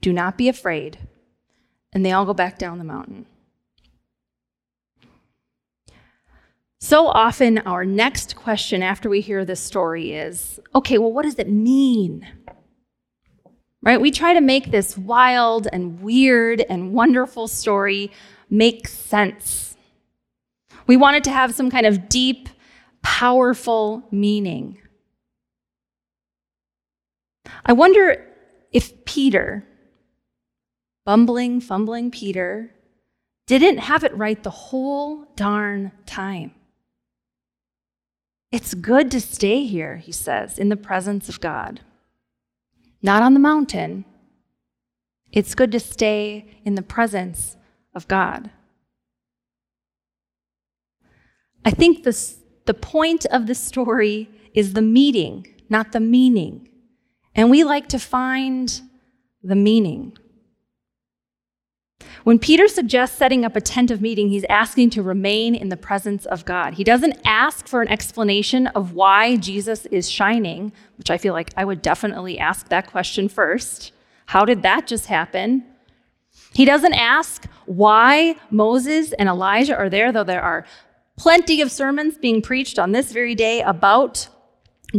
do 0.00 0.12
not 0.12 0.38
be 0.38 0.49
afraid. 0.49 0.99
And 1.92 2.04
they 2.04 2.12
all 2.12 2.25
go 2.25 2.35
back 2.35 2.58
down 2.58 2.78
the 2.78 2.85
mountain. 2.85 3.26
So 6.78 7.08
often, 7.08 7.58
our 7.58 7.85
next 7.85 8.37
question 8.37 8.82
after 8.82 9.08
we 9.08 9.20
hear 9.20 9.44
this 9.44 9.61
story 9.61 10.12
is 10.12 10.61
okay, 10.75 10.99
well, 10.99 11.12
what 11.12 11.25
does 11.25 11.38
it 11.38 11.49
mean? 11.49 12.26
Right? 13.82 14.00
We 14.00 14.11
try 14.11 14.35
to 14.35 14.40
make 14.40 14.70
this 14.70 14.96
wild 14.96 15.68
and 15.73 16.00
weird 16.00 16.61
and 16.68 16.92
wonderful 16.92 17.49
story 17.49 18.12
make 18.50 18.87
sense. 18.87 19.76
We 20.87 20.96
want 20.96 21.16
it 21.16 21.25
to 21.25 21.30
have 21.30 21.54
some 21.54 21.70
kind 21.70 21.87
of 21.87 22.08
deep, 22.08 22.49
powerful 23.02 24.06
meaning. 24.11 24.78
I 27.64 27.72
wonder 27.72 28.24
if 28.72 29.04
Peter, 29.04 29.66
bumbling, 31.04 31.60
fumbling 31.60 32.10
Peter, 32.10 32.74
didn't 33.46 33.78
have 33.78 34.04
it 34.04 34.16
right 34.16 34.42
the 34.42 34.50
whole 34.50 35.24
darn 35.36 35.92
time. 36.04 36.52
It's 38.52 38.74
good 38.74 39.10
to 39.10 39.20
stay 39.20 39.64
here, 39.64 39.96
he 39.96 40.12
says, 40.12 40.58
in 40.58 40.68
the 40.68 40.76
presence 40.76 41.28
of 41.28 41.40
God. 41.40 41.80
Not 43.02 43.22
on 43.22 43.34
the 43.34 43.40
mountain. 43.40 44.04
It's 45.32 45.54
good 45.54 45.72
to 45.72 45.80
stay 45.80 46.60
in 46.64 46.74
the 46.74 46.82
presence 46.82 47.56
of 47.94 48.08
God. 48.08 48.50
I 51.64 51.70
think 51.70 52.04
this, 52.04 52.38
the 52.64 52.74
point 52.74 53.26
of 53.26 53.46
the 53.46 53.54
story 53.54 54.30
is 54.54 54.72
the 54.72 54.82
meeting, 54.82 55.54
not 55.68 55.92
the 55.92 56.00
meaning. 56.00 56.68
And 57.36 57.50
we 57.50 57.62
like 57.62 57.88
to 57.88 57.98
find 57.98 58.80
the 59.42 59.54
meaning. 59.54 60.16
When 62.24 62.40
Peter 62.40 62.66
suggests 62.66 63.16
setting 63.16 63.44
up 63.44 63.54
a 63.54 63.60
tent 63.60 63.92
of 63.92 64.00
meeting, 64.00 64.30
he's 64.30 64.44
asking 64.48 64.90
to 64.90 65.02
remain 65.02 65.54
in 65.54 65.68
the 65.68 65.76
presence 65.76 66.26
of 66.26 66.44
God. 66.44 66.74
He 66.74 66.82
doesn't 66.82 67.20
ask 67.24 67.68
for 67.68 67.82
an 67.82 67.88
explanation 67.88 68.66
of 68.68 68.94
why 68.94 69.36
Jesus 69.36 69.86
is 69.86 70.10
shining, 70.10 70.72
which 70.98 71.10
I 71.10 71.18
feel 71.18 71.34
like 71.34 71.52
I 71.56 71.64
would 71.64 71.82
definitely 71.82 72.36
ask 72.36 72.68
that 72.68 72.90
question 72.90 73.28
first. 73.28 73.92
How 74.26 74.44
did 74.44 74.62
that 74.62 74.88
just 74.88 75.06
happen? 75.06 75.64
He 76.52 76.64
doesn't 76.64 76.94
ask 76.94 77.46
why 77.66 78.36
Moses 78.50 79.12
and 79.12 79.28
Elijah 79.28 79.76
are 79.76 79.90
there, 79.90 80.10
though 80.10 80.24
there 80.24 80.42
are 80.42 80.66
plenty 81.16 81.60
of 81.60 81.70
sermons 81.70 82.18
being 82.18 82.42
preached 82.42 82.78
on 82.78 82.92
this 82.92 83.12
very 83.12 83.34
day 83.34 83.60
about 83.60 84.28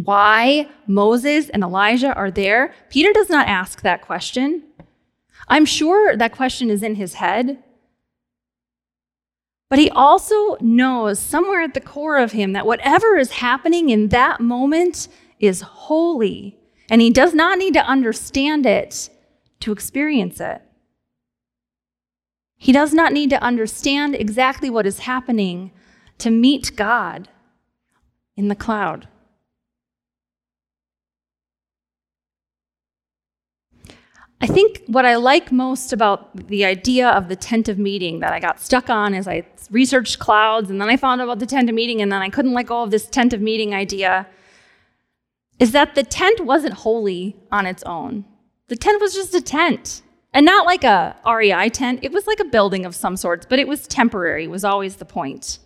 why 0.03 0.69
Moses 0.85 1.49
and 1.49 1.63
Elijah 1.63 2.13
are 2.13 2.31
there, 2.31 2.73
Peter 2.89 3.11
does 3.13 3.29
not 3.29 3.47
ask 3.47 3.81
that 3.81 4.01
question. 4.01 4.63
I'm 5.47 5.65
sure 5.65 6.15
that 6.15 6.35
question 6.35 6.69
is 6.69 6.83
in 6.83 6.95
his 6.95 7.15
head. 7.15 7.63
But 9.69 9.79
he 9.79 9.89
also 9.89 10.57
knows 10.61 11.19
somewhere 11.19 11.61
at 11.61 11.73
the 11.73 11.81
core 11.81 12.17
of 12.17 12.31
him 12.31 12.53
that 12.53 12.65
whatever 12.65 13.17
is 13.17 13.31
happening 13.31 13.89
in 13.89 14.09
that 14.09 14.39
moment 14.39 15.07
is 15.39 15.61
holy, 15.61 16.57
and 16.89 17.01
he 17.01 17.09
does 17.09 17.33
not 17.33 17.57
need 17.57 17.73
to 17.73 17.85
understand 17.85 18.65
it 18.65 19.09
to 19.59 19.71
experience 19.71 20.39
it. 20.39 20.61
He 22.57 22.71
does 22.71 22.93
not 22.93 23.13
need 23.13 23.29
to 23.29 23.43
understand 23.43 24.15
exactly 24.15 24.69
what 24.69 24.87
is 24.87 24.99
happening 24.99 25.71
to 26.17 26.31
meet 26.31 26.75
God 26.75 27.29
in 28.35 28.47
the 28.47 28.55
cloud. 28.55 29.07
I 34.39 34.47
think 34.47 34.83
what 34.87 35.05
I 35.05 35.15
like 35.15 35.51
most 35.51 35.93
about 35.93 36.47
the 36.47 36.63
idea 36.63 37.09
of 37.09 37.27
the 37.27 37.35
tent 37.35 37.67
of 37.69 37.79
meeting 37.79 38.19
that 38.19 38.33
I 38.33 38.39
got 38.39 38.59
stuck 38.59 38.89
on 38.89 39.13
as 39.13 39.27
I 39.27 39.47
researched 39.71 40.19
clouds 40.19 40.69
and 40.69 40.79
then 40.79 40.89
I 40.89 40.97
found 40.97 41.21
out 41.21 41.25
about 41.25 41.39
the 41.39 41.47
tent 41.47 41.69
of 41.69 41.75
meeting 41.75 42.01
and 42.01 42.11
then 42.11 42.21
I 42.21 42.29
couldn't 42.29 42.53
let 42.53 42.67
go 42.67 42.83
of 42.83 42.91
this 42.91 43.07
tent 43.07 43.33
of 43.33 43.41
meeting 43.41 43.73
idea 43.73 44.27
is 45.59 45.71
that 45.71 45.95
the 45.95 46.03
tent 46.03 46.45
wasn't 46.45 46.73
holy 46.73 47.35
on 47.51 47.65
its 47.65 47.81
own. 47.83 48.25
The 48.67 48.75
tent 48.75 49.01
was 49.01 49.13
just 49.15 49.33
a 49.33 49.41
tent. 49.41 50.03
And 50.33 50.45
not 50.45 50.67
like 50.67 50.83
a 50.83 51.15
REI 51.25 51.69
tent, 51.69 52.01
it 52.03 52.11
was 52.11 52.27
like 52.27 52.39
a 52.39 52.45
building 52.45 52.85
of 52.85 52.93
some 52.93 53.17
sorts, 53.17 53.47
but 53.49 53.57
it 53.57 53.67
was 53.67 53.87
temporary, 53.87 54.47
was 54.47 54.63
always 54.63 54.97
the 54.97 55.05
point. 55.05 55.57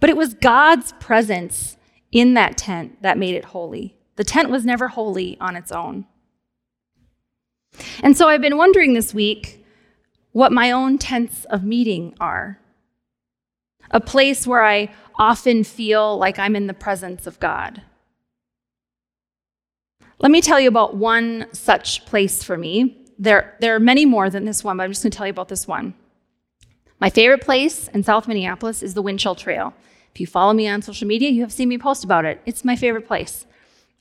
But 0.00 0.08
it 0.08 0.16
was 0.16 0.32
God's 0.32 0.92
presence 0.92 1.76
in 2.10 2.34
that 2.34 2.56
tent 2.56 3.02
that 3.02 3.18
made 3.18 3.34
it 3.34 3.46
holy. 3.46 3.98
The 4.14 4.24
tent 4.24 4.48
was 4.48 4.64
never 4.64 4.88
holy 4.88 5.36
on 5.40 5.56
its 5.56 5.72
own. 5.72 6.06
And 8.02 8.16
so 8.16 8.28
I've 8.28 8.40
been 8.40 8.56
wondering 8.56 8.94
this 8.94 9.14
week 9.14 9.64
what 10.32 10.52
my 10.52 10.70
own 10.70 10.98
tents 10.98 11.44
of 11.46 11.64
meeting 11.64 12.14
are. 12.20 12.58
A 13.90 14.00
place 14.00 14.46
where 14.46 14.64
I 14.64 14.92
often 15.18 15.64
feel 15.64 16.18
like 16.18 16.38
I'm 16.38 16.56
in 16.56 16.66
the 16.66 16.74
presence 16.74 17.26
of 17.26 17.40
God. 17.40 17.82
Let 20.18 20.30
me 20.30 20.40
tell 20.40 20.58
you 20.58 20.68
about 20.68 20.96
one 20.96 21.46
such 21.52 22.04
place 22.06 22.42
for 22.42 22.56
me. 22.56 22.98
There, 23.18 23.56
there 23.60 23.74
are 23.74 23.80
many 23.80 24.04
more 24.04 24.28
than 24.28 24.44
this 24.44 24.64
one, 24.64 24.76
but 24.76 24.84
I'm 24.84 24.90
just 24.90 25.02
going 25.02 25.10
to 25.10 25.16
tell 25.16 25.26
you 25.26 25.30
about 25.30 25.48
this 25.48 25.66
one. 25.68 25.94
My 27.00 27.10
favorite 27.10 27.42
place 27.42 27.88
in 27.88 28.02
South 28.02 28.26
Minneapolis 28.26 28.82
is 28.82 28.94
the 28.94 29.02
Winchell 29.02 29.34
Trail. 29.34 29.74
If 30.14 30.20
you 30.20 30.26
follow 30.26 30.54
me 30.54 30.66
on 30.66 30.80
social 30.80 31.06
media, 31.06 31.28
you 31.28 31.42
have 31.42 31.52
seen 31.52 31.68
me 31.68 31.76
post 31.76 32.02
about 32.04 32.24
it. 32.24 32.40
It's 32.46 32.64
my 32.64 32.76
favorite 32.76 33.06
place. 33.06 33.46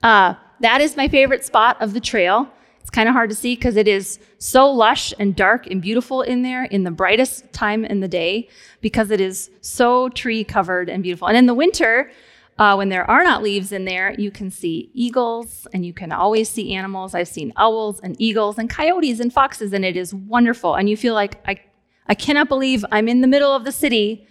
Uh, 0.02 0.36
that 0.62 0.80
is 0.80 0.96
my 0.96 1.10
favorite 1.10 1.44
spot 1.44 1.82
of 1.82 1.94
the 1.94 2.00
trail. 2.00 2.50
It's 2.86 2.92
kind 2.92 3.10
of 3.10 3.16
hard 3.16 3.32
to 3.32 3.36
see 3.36 3.56
because 3.56 3.78
it 3.78 3.88
is 3.88 4.20
so 4.38 4.70
lush 4.70 5.12
and 5.18 5.36
dark 5.36 5.66
and 5.66 5.82
beautiful 5.82 6.22
in 6.22 6.44
there 6.44 6.66
in 6.66 6.84
the 6.84 6.92
brightest 6.92 7.52
time 7.52 7.84
in 7.84 8.00
the 8.00 8.08
day 8.08 8.48
because 8.80 9.10
it 9.10 9.20
is 9.20 9.50
so 9.62 10.10
tree 10.10 10.44
covered 10.44 10.88
and 10.88 11.02
beautiful. 11.02 11.28
And 11.28 11.36
in 11.36 11.48
the 11.48 11.56
winter, 11.56 12.12
uh, 12.60 12.76
when 12.76 12.90
there 12.90 13.10
are 13.10 13.24
not 13.24 13.42
leaves 13.42 13.72
in 13.72 13.86
there, 13.86 14.14
you 14.20 14.30
can 14.30 14.52
see 14.52 14.92
eagles 14.94 15.66
and 15.74 15.84
you 15.84 15.94
can 15.94 16.12
always 16.12 16.48
see 16.48 16.76
animals. 16.76 17.16
I've 17.16 17.28
seen 17.28 17.52
owls 17.56 18.00
and 18.02 18.16
eagles 18.20 18.60
and 18.60 18.70
coyotes 18.70 19.20
and 19.20 19.34
foxes, 19.34 19.74
and 19.74 19.84
it 19.84 19.98
is 19.98 20.14
wonderful. 20.14 20.76
And 20.76 20.88
you 20.88 20.96
feel 20.96 21.16
like, 21.16 21.42
I, 21.48 21.60
I 22.06 22.14
cannot 22.14 22.50
believe 22.50 22.86
I'm 22.92 23.08
in 23.08 23.22
the 23.22 23.28
middle 23.28 23.52
of 23.52 23.66
the 23.66 23.72
city, 23.72 24.28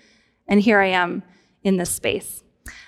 and 0.46 0.60
here 0.60 0.78
I 0.78 0.90
am 0.90 1.24
in 1.64 1.76
this 1.76 1.90
space. 1.90 2.44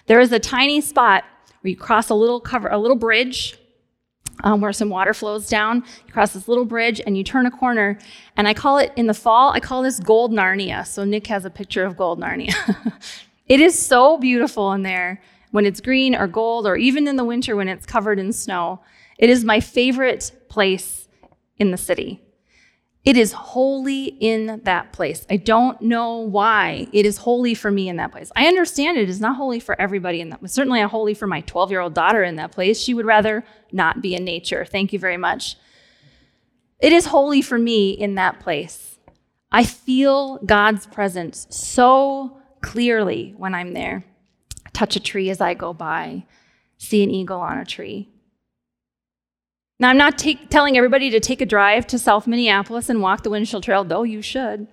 There 0.06 0.20
is 0.20 0.30
a 0.30 0.38
tiny 0.38 0.80
spot 0.80 1.24
where 1.60 1.70
you 1.72 1.76
cross 1.76 2.08
a 2.08 2.14
little 2.14 2.40
cover, 2.40 2.68
a 2.68 2.78
little 2.78 2.96
bridge 2.96 3.58
um, 4.44 4.60
where 4.60 4.72
some 4.72 4.88
water 4.88 5.14
flows 5.14 5.48
down. 5.48 5.84
You 6.06 6.12
cross 6.12 6.32
this 6.32 6.48
little 6.48 6.64
bridge 6.64 7.00
and 7.06 7.16
you 7.16 7.24
turn 7.24 7.46
a 7.46 7.50
corner. 7.50 7.98
And 8.36 8.46
I 8.46 8.54
call 8.54 8.78
it 8.78 8.92
in 8.96 9.06
the 9.06 9.14
fall, 9.14 9.52
I 9.52 9.60
call 9.60 9.82
this 9.82 10.00
Gold 10.00 10.32
Narnia. 10.32 10.86
So 10.86 11.04
Nick 11.04 11.26
has 11.28 11.44
a 11.44 11.50
picture 11.50 11.84
of 11.84 11.96
Gold 11.96 12.20
Narnia. 12.20 12.54
It 13.48 13.60
is 13.60 13.78
so 13.78 14.18
beautiful 14.18 14.72
in 14.72 14.82
there 14.82 15.22
when 15.52 15.66
it's 15.66 15.80
green 15.80 16.14
or 16.16 16.26
gold, 16.26 16.66
or 16.66 16.76
even 16.76 17.06
in 17.06 17.16
the 17.16 17.24
winter 17.24 17.54
when 17.54 17.68
it's 17.68 17.86
covered 17.86 18.18
in 18.18 18.32
snow. 18.32 18.80
It 19.18 19.30
is 19.30 19.44
my 19.44 19.60
favorite 19.60 20.32
place 20.48 21.08
in 21.56 21.70
the 21.70 21.76
city. 21.76 22.20
It 23.06 23.16
is 23.16 23.30
holy 23.30 24.06
in 24.06 24.62
that 24.64 24.92
place. 24.92 25.24
I 25.30 25.36
don't 25.36 25.80
know 25.80 26.18
why 26.18 26.88
it 26.92 27.06
is 27.06 27.18
holy 27.18 27.54
for 27.54 27.70
me 27.70 27.88
in 27.88 27.96
that 27.98 28.10
place. 28.10 28.32
I 28.34 28.48
understand 28.48 28.98
it 28.98 29.08
is 29.08 29.20
not 29.20 29.36
holy 29.36 29.60
for 29.60 29.80
everybody 29.80 30.20
in 30.20 30.30
that. 30.30 30.50
Certainly 30.50 30.80
not 30.80 30.90
holy 30.90 31.14
for 31.14 31.28
my 31.28 31.40
12 31.42 31.70
year 31.70 31.80
old 31.80 31.94
daughter 31.94 32.24
in 32.24 32.34
that 32.34 32.50
place. 32.50 32.80
She 32.80 32.94
would 32.94 33.06
rather 33.06 33.44
not 33.70 34.02
be 34.02 34.16
in 34.16 34.24
nature. 34.24 34.64
Thank 34.64 34.92
you 34.92 34.98
very 34.98 35.16
much. 35.16 35.54
It 36.80 36.92
is 36.92 37.06
holy 37.06 37.42
for 37.42 37.58
me 37.58 37.90
in 37.90 38.16
that 38.16 38.40
place. 38.40 38.98
I 39.52 39.62
feel 39.62 40.38
God's 40.38 40.86
presence 40.86 41.46
so 41.48 42.38
clearly 42.60 43.34
when 43.36 43.54
I'm 43.54 43.72
there. 43.72 44.04
Touch 44.72 44.96
a 44.96 45.00
tree 45.00 45.30
as 45.30 45.40
I 45.40 45.54
go 45.54 45.72
by, 45.72 46.26
see 46.76 47.04
an 47.04 47.10
eagle 47.12 47.40
on 47.40 47.58
a 47.58 47.64
tree. 47.64 48.10
Now, 49.78 49.90
I'm 49.90 49.98
not 49.98 50.16
take, 50.16 50.48
telling 50.48 50.76
everybody 50.76 51.10
to 51.10 51.20
take 51.20 51.42
a 51.42 51.46
drive 51.46 51.86
to 51.88 51.98
South 51.98 52.26
Minneapolis 52.26 52.88
and 52.88 53.02
walk 53.02 53.22
the 53.22 53.30
Winchell 53.30 53.60
Trail, 53.60 53.84
though 53.84 54.04
you 54.04 54.22
should. 54.22 54.66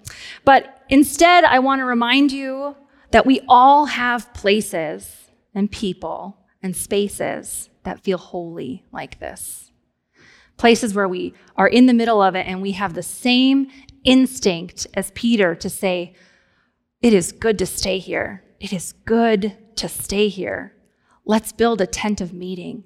But 0.45 0.81
instead, 0.89 1.43
I 1.43 1.60
want 1.60 1.79
to 1.79 1.86
remind 1.86 2.31
you 2.31 2.77
that 3.12 3.25
we 3.25 3.41
all 3.48 3.86
have 3.86 4.33
places 4.33 5.29
and 5.53 5.69
people 5.69 6.38
and 6.62 6.75
spaces 6.75 7.69
that 7.83 8.00
feel 8.00 8.17
holy 8.17 8.86
like 8.93 9.19
this. 9.19 9.72
Places 10.55 10.93
where 10.93 11.10
we 11.10 11.33
are 11.57 11.67
in 11.67 11.86
the 11.86 11.93
middle 11.93 12.22
of 12.22 12.36
it 12.36 12.48
and 12.48 12.62
we 12.62 12.72
have 12.72 12.93
the 12.93 13.03
same 13.03 13.67
instinct 14.05 14.88
as 14.93 15.12
Peter 15.12 15.53
to 15.55 15.69
say, 15.69 16.13
it 17.01 17.13
is 17.13 17.33
good 17.33 17.60
to 17.60 17.65
stay 17.65 18.00
here. 18.00 18.43
It 18.62 18.72
is 18.72 18.93
good 19.03 19.57
to 19.75 19.89
stay 19.89 20.29
here. 20.29 20.74
Let's 21.25 21.51
build 21.51 21.81
a 21.81 21.88
tent 21.88 22.22
of 22.22 22.33
meeting 22.33 22.86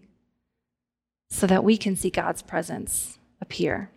so 1.30 1.48
that 1.48 1.64
we 1.64 1.78
can 1.78 1.96
see 1.96 2.10
God's 2.10 2.42
presence 2.42 3.20
appear. 3.42 3.92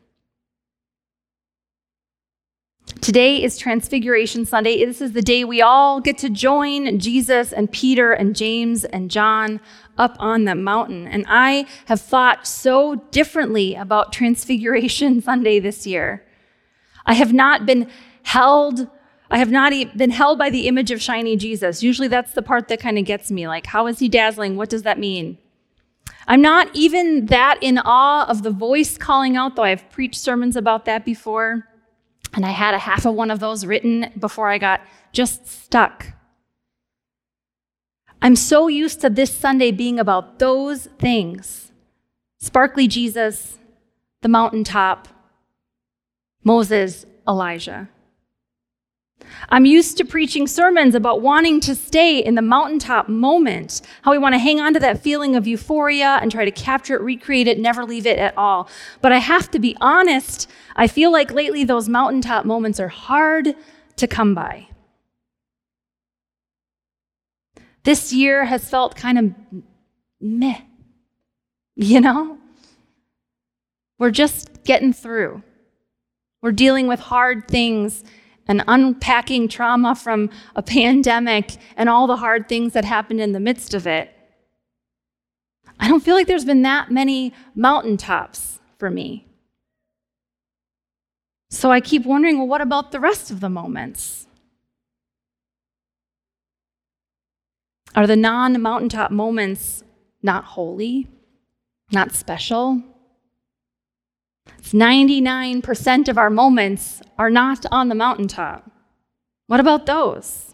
Today 3.01 3.43
is 3.43 3.57
Transfiguration 3.57 4.45
Sunday. 4.45 4.85
This 4.85 5.01
is 5.01 5.13
the 5.13 5.23
day 5.23 5.45
we 5.45 5.63
all 5.63 6.01
get 6.01 6.19
to 6.19 6.29
join 6.29 6.99
Jesus 6.99 7.53
and 7.53 7.71
Peter 7.71 8.13
and 8.13 8.37
James 8.37 8.85
and 8.85 9.11
John 9.11 9.61
up 9.97 10.17
on 10.19 10.45
the 10.45 10.55
mountain. 10.55 11.07
And 11.07 11.25
I 11.29 11.67
have 11.87 12.01
thought 12.01 12.47
so 12.47 12.97
differently 13.11 13.75
about 13.75 14.13
Transfiguration 14.13 15.23
Sunday 15.23 15.61
this 15.61 15.87
year. 15.87 16.25
I 17.07 17.15
have 17.15 17.33
not 17.33 17.65
been 17.65 17.89
held 18.25 18.89
I 19.33 19.39
have 19.39 19.51
not 19.51 19.73
been 19.97 20.11
held 20.11 20.41
by 20.41 20.51
the 20.51 20.67
image 20.67 20.91
of 20.91 21.01
shiny 21.01 21.37
Jesus. 21.37 21.85
Usually 21.85 22.09
that's 22.09 22.33
the 22.33 22.43
part 22.43 22.67
that 22.67 22.81
kind 22.81 22.99
of 22.99 23.05
gets 23.05 23.31
me. 23.31 23.47
Like, 23.47 23.67
how 23.67 23.87
is 23.87 24.01
he 24.01 24.09
dazzling? 24.09 24.57
What 24.57 24.69
does 24.69 24.83
that 24.83 24.99
mean? 24.99 25.39
I'm 26.31 26.43
not 26.43 26.71
even 26.75 27.26
that 27.26 27.59
in 27.61 27.78
awe 27.78 28.25
of 28.25 28.45
the 28.45 28.52
voice 28.52 28.97
calling 28.97 29.37
out, 29.37 29.57
though 29.57 29.65
I've 29.65 29.91
preached 29.91 30.21
sermons 30.21 30.54
about 30.54 30.85
that 30.85 31.04
before. 31.04 31.67
And 32.33 32.47
I 32.47 32.50
had 32.50 32.73
a 32.73 32.78
half 32.78 33.04
of 33.04 33.17
one 33.17 33.33
of 33.33 33.41
those 33.41 33.67
written 33.67 34.13
before 34.17 34.49
I 34.49 34.59
got 34.59 34.81
just 35.11 35.49
stuck. 35.49 36.07
I'm 38.23 38.37
so 38.37 38.69
used 38.69 39.00
to 39.00 39.11
this 39.11 39.33
Sunday 39.33 39.73
being 39.73 39.99
about 39.99 40.39
those 40.39 40.87
things 41.00 41.73
sparkly 42.39 42.87
Jesus, 42.87 43.59
the 44.23 44.28
mountaintop, 44.28 45.09
Moses, 46.45 47.07
Elijah. 47.26 47.89
I'm 49.49 49.65
used 49.65 49.97
to 49.99 50.04
preaching 50.04 50.47
sermons 50.47 50.95
about 50.95 51.23
wanting 51.23 51.61
to 51.61 51.75
stay 51.75 52.19
in 52.19 52.35
the 52.35 52.43
mountaintop 52.43 53.09
moment, 53.09 53.83
how 54.02 54.13
we 54.13 54.19
want 54.19 54.35
to 54.35 54.39
hang 54.39 54.61
on 54.61 54.75
to 54.75 54.80
that 54.80 55.02
feeling 55.02 55.35
of 55.35 55.47
euphoria 55.47 56.19
and 56.23 56.30
try 56.30 56.45
to 56.45 56.50
capture 56.50 56.95
it, 56.95 57.00
recreate 57.00 57.49
it, 57.49 57.59
never 57.59 57.85
leave 57.85 58.06
it 58.06 58.19
at 58.19 58.37
all. 58.37 58.69
But 59.00 59.13
I 59.13 59.19
have 59.19 59.50
to 59.52 59.59
be 59.59 59.76
honest, 59.80 60.49
I 60.76 60.87
feel 60.87 61.11
like 61.11 61.33
lately 61.33 61.65
those 61.65 61.89
mountaintop 61.89 62.45
moments 62.45 62.78
are 62.78 62.89
hard 62.89 63.54
to 63.97 64.06
come 64.06 64.35
by. 64.35 64.69
This 67.83 68.13
year 68.13 68.45
has 68.45 68.69
felt 68.69 68.95
kind 68.95 69.19
of 69.19 69.65
meh, 70.21 70.61
you 71.76 72.00
know? 72.00 72.39
We're 73.99 74.11
just 74.11 74.65
getting 74.65 74.93
through. 74.93 75.43
We're 76.43 76.52
dealing 76.52 76.87
with 76.87 77.00
hard 77.00 77.49
things 77.49 78.02
and 78.50 78.65
unpacking 78.67 79.47
trauma 79.47 79.95
from 79.95 80.28
a 80.56 80.63
pandemic 80.63 81.56
and 81.76 81.89
all 81.89 82.08
the 82.08 82.17
hard 82.17 82.49
things 82.49 82.73
that 82.73 82.84
happened 82.84 83.21
in 83.21 83.30
the 83.30 83.39
midst 83.39 83.75
of 83.75 83.86
it. 83.86 84.13
I 85.78 85.86
don't 85.86 86.02
feel 86.02 86.17
like 86.17 86.26
there's 86.26 86.45
been 86.45 86.63
that 86.63 86.91
many 86.91 87.32
mountaintops 87.54 88.58
for 88.76 88.91
me. 88.91 89.25
So 91.49 91.71
I 91.71 91.80
keep 91.80 92.04
wondering 92.04 92.39
well, 92.39 92.49
what 92.49 92.60
about 92.60 92.91
the 92.91 92.99
rest 92.99 93.30
of 93.30 93.39
the 93.39 93.49
moments? 93.49 94.26
Are 97.95 98.08
the 98.08 98.17
non 98.17 98.60
mountaintop 98.60 99.13
moments 99.13 99.84
not 100.25 100.43
holy, 100.43 101.06
not 101.93 102.13
special? 102.13 102.82
It's 104.58 104.73
99% 104.73 106.08
of 106.08 106.19
our 106.19 106.30
moments 106.30 107.00
are 107.19 107.30
not 107.30 107.65
on 107.71 107.89
the 107.89 107.95
mountaintop. 107.95 108.71
What 109.47 109.60
about 109.60 109.86
those? 109.86 110.50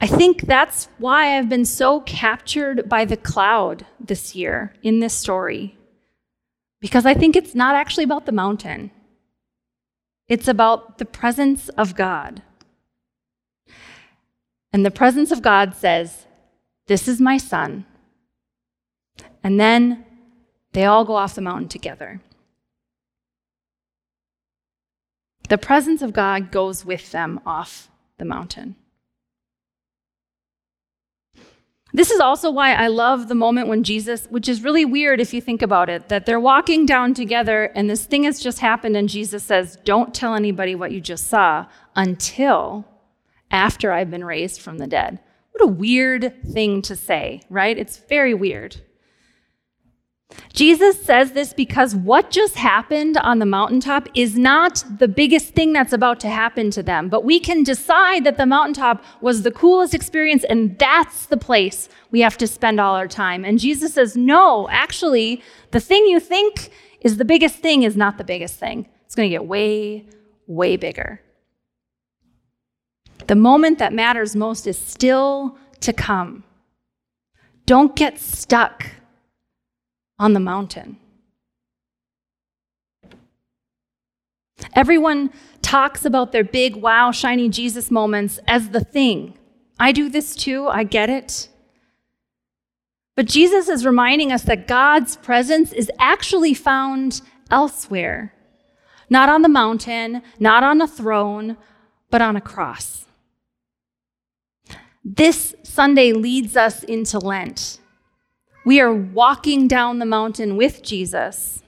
I 0.00 0.06
think 0.06 0.42
that's 0.42 0.88
why 0.98 1.36
I've 1.36 1.48
been 1.48 1.64
so 1.64 2.00
captured 2.00 2.88
by 2.88 3.04
the 3.04 3.16
cloud 3.16 3.84
this 3.98 4.34
year 4.34 4.72
in 4.82 5.00
this 5.00 5.14
story. 5.14 5.76
Because 6.80 7.04
I 7.04 7.14
think 7.14 7.34
it's 7.34 7.54
not 7.54 7.74
actually 7.74 8.04
about 8.04 8.26
the 8.26 8.32
mountain, 8.32 8.90
it's 10.28 10.46
about 10.46 10.98
the 10.98 11.04
presence 11.04 11.68
of 11.70 11.96
God. 11.96 12.42
And 14.72 14.84
the 14.84 14.90
presence 14.90 15.30
of 15.32 15.42
God 15.42 15.74
says, 15.74 16.26
This 16.86 17.08
is 17.08 17.20
my 17.20 17.38
son. 17.38 17.86
And 19.42 19.58
then 19.58 20.04
they 20.72 20.84
all 20.84 21.04
go 21.04 21.16
off 21.16 21.34
the 21.34 21.40
mountain 21.40 21.68
together. 21.68 22.20
The 25.48 25.58
presence 25.58 26.02
of 26.02 26.12
God 26.12 26.50
goes 26.50 26.84
with 26.84 27.10
them 27.10 27.40
off 27.46 27.88
the 28.18 28.24
mountain. 28.24 28.76
This 31.94 32.10
is 32.10 32.20
also 32.20 32.50
why 32.50 32.74
I 32.74 32.88
love 32.88 33.28
the 33.28 33.34
moment 33.34 33.68
when 33.68 33.82
Jesus, 33.82 34.26
which 34.26 34.46
is 34.46 34.62
really 34.62 34.84
weird 34.84 35.20
if 35.20 35.32
you 35.32 35.40
think 35.40 35.62
about 35.62 35.88
it, 35.88 36.10
that 36.10 36.26
they're 36.26 36.38
walking 36.38 36.84
down 36.84 37.14
together 37.14 37.72
and 37.74 37.88
this 37.88 38.04
thing 38.04 38.24
has 38.24 38.40
just 38.40 38.58
happened, 38.58 38.94
and 38.94 39.08
Jesus 39.08 39.42
says, 39.42 39.78
Don't 39.84 40.14
tell 40.14 40.34
anybody 40.34 40.74
what 40.74 40.92
you 40.92 41.00
just 41.00 41.28
saw 41.28 41.64
until 41.96 42.84
after 43.50 43.90
I've 43.90 44.10
been 44.10 44.24
raised 44.24 44.60
from 44.60 44.76
the 44.76 44.86
dead. 44.86 45.18
What 45.52 45.64
a 45.64 45.72
weird 45.72 46.34
thing 46.44 46.82
to 46.82 46.94
say, 46.94 47.40
right? 47.48 47.76
It's 47.76 47.96
very 47.96 48.34
weird. 48.34 48.82
Jesus 50.52 51.00
says 51.02 51.32
this 51.32 51.52
because 51.52 51.94
what 51.94 52.30
just 52.30 52.56
happened 52.56 53.16
on 53.16 53.38
the 53.38 53.46
mountaintop 53.46 54.08
is 54.14 54.36
not 54.36 54.84
the 54.98 55.08
biggest 55.08 55.54
thing 55.54 55.72
that's 55.72 55.92
about 55.92 56.20
to 56.20 56.28
happen 56.28 56.70
to 56.72 56.82
them. 56.82 57.08
But 57.08 57.24
we 57.24 57.40
can 57.40 57.62
decide 57.62 58.24
that 58.24 58.36
the 58.36 58.44
mountaintop 58.44 59.02
was 59.20 59.42
the 59.42 59.50
coolest 59.50 59.94
experience 59.94 60.44
and 60.44 60.78
that's 60.78 61.26
the 61.26 61.36
place 61.36 61.88
we 62.10 62.20
have 62.20 62.36
to 62.38 62.46
spend 62.46 62.78
all 62.78 62.94
our 62.94 63.08
time. 63.08 63.44
And 63.44 63.58
Jesus 63.58 63.94
says, 63.94 64.16
no, 64.16 64.68
actually, 64.68 65.42
the 65.70 65.80
thing 65.80 66.04
you 66.06 66.20
think 66.20 66.70
is 67.00 67.16
the 67.16 67.24
biggest 67.24 67.56
thing 67.56 67.82
is 67.82 67.96
not 67.96 68.18
the 68.18 68.24
biggest 68.24 68.56
thing. 68.58 68.88
It's 69.06 69.14
going 69.14 69.30
to 69.30 69.34
get 69.34 69.46
way, 69.46 70.04
way 70.46 70.76
bigger. 70.76 71.22
The 73.28 73.36
moment 73.36 73.78
that 73.78 73.92
matters 73.92 74.34
most 74.34 74.66
is 74.66 74.78
still 74.78 75.56
to 75.80 75.92
come. 75.92 76.44
Don't 77.66 77.94
get 77.94 78.18
stuck 78.18 78.86
on 80.18 80.32
the 80.32 80.40
mountain. 80.40 80.98
Everyone 84.74 85.30
talks 85.62 86.04
about 86.04 86.32
their 86.32 86.44
big, 86.44 86.76
wow, 86.76 87.10
shiny 87.10 87.48
Jesus 87.48 87.90
moments 87.90 88.40
as 88.46 88.70
the 88.70 88.82
thing. 88.82 89.34
I 89.78 89.92
do 89.92 90.08
this 90.08 90.34
too. 90.34 90.66
I 90.68 90.84
get 90.84 91.08
it. 91.08 91.48
But 93.14 93.26
Jesus 93.26 93.68
is 93.68 93.84
reminding 93.84 94.30
us 94.32 94.42
that 94.42 94.68
God's 94.68 95.16
presence 95.16 95.72
is 95.72 95.90
actually 95.98 96.54
found 96.54 97.20
elsewhere, 97.50 98.32
not 99.10 99.28
on 99.28 99.42
the 99.42 99.48
mountain, 99.48 100.22
not 100.38 100.62
on 100.62 100.80
a 100.80 100.86
throne, 100.86 101.56
but 102.10 102.22
on 102.22 102.36
a 102.36 102.40
cross. 102.40 103.06
This 105.04 105.54
Sunday 105.62 106.12
leads 106.12 106.56
us 106.56 106.84
into 106.84 107.18
Lent. 107.18 107.78
We 108.68 108.82
are 108.82 108.92
walking 108.92 109.66
down 109.66 109.98
the 109.98 110.04
mountain 110.04 110.58
with 110.58 110.82
Jesus. 110.82 111.62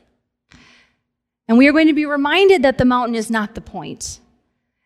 And 1.49 1.57
we 1.57 1.67
are 1.67 1.73
going 1.73 1.87
to 1.87 1.95
be 1.95 2.05
reminded 2.05 2.63
that 2.63 2.77
the 2.77 2.85
mountain 2.85 3.15
is 3.15 3.31
not 3.31 3.55
the 3.55 3.63
point. 3.63 4.21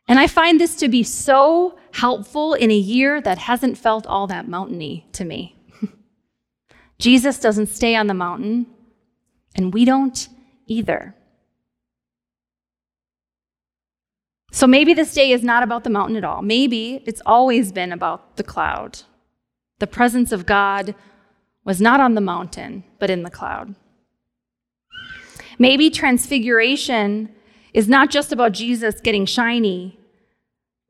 And 0.06 0.20
I 0.20 0.28
find 0.28 0.60
this 0.60 0.76
to 0.76 0.88
be 0.88 1.02
so 1.02 1.76
helpful 1.92 2.54
in 2.54 2.70
a 2.70 2.76
year 2.76 3.20
that 3.22 3.38
hasn't 3.38 3.78
felt 3.78 4.06
all 4.06 4.28
that 4.28 4.46
mountainy 4.46 5.08
to 5.10 5.24
me. 5.24 5.56
Jesus 7.00 7.40
doesn't 7.40 7.66
stay 7.66 7.96
on 7.96 8.06
the 8.06 8.14
mountain, 8.14 8.66
and 9.56 9.74
we 9.74 9.84
don't 9.84 10.28
either. 10.68 11.16
So 14.52 14.68
maybe 14.68 14.94
this 14.94 15.12
day 15.12 15.32
is 15.32 15.42
not 15.42 15.64
about 15.64 15.82
the 15.82 15.90
mountain 15.90 16.14
at 16.14 16.22
all. 16.22 16.42
Maybe 16.42 17.02
it's 17.06 17.22
always 17.26 17.72
been 17.72 17.90
about 17.90 18.36
the 18.36 18.44
cloud. 18.44 19.00
The 19.80 19.88
presence 19.88 20.30
of 20.30 20.46
God 20.46 20.94
was 21.64 21.80
not 21.80 22.00
on 22.00 22.14
the 22.14 22.20
mountain, 22.20 22.84
but 22.98 23.10
in 23.10 23.22
the 23.22 23.30
cloud. 23.30 23.74
Maybe 25.58 25.90
transfiguration 25.90 27.30
is 27.72 27.88
not 27.88 28.10
just 28.10 28.32
about 28.32 28.52
Jesus 28.52 29.00
getting 29.00 29.26
shiny, 29.26 29.98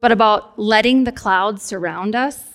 but 0.01 0.13
about 0.13 0.59
letting 0.59 1.05
the 1.05 1.13
cloud 1.13 1.61
surround 1.61 2.15
us 2.15 2.55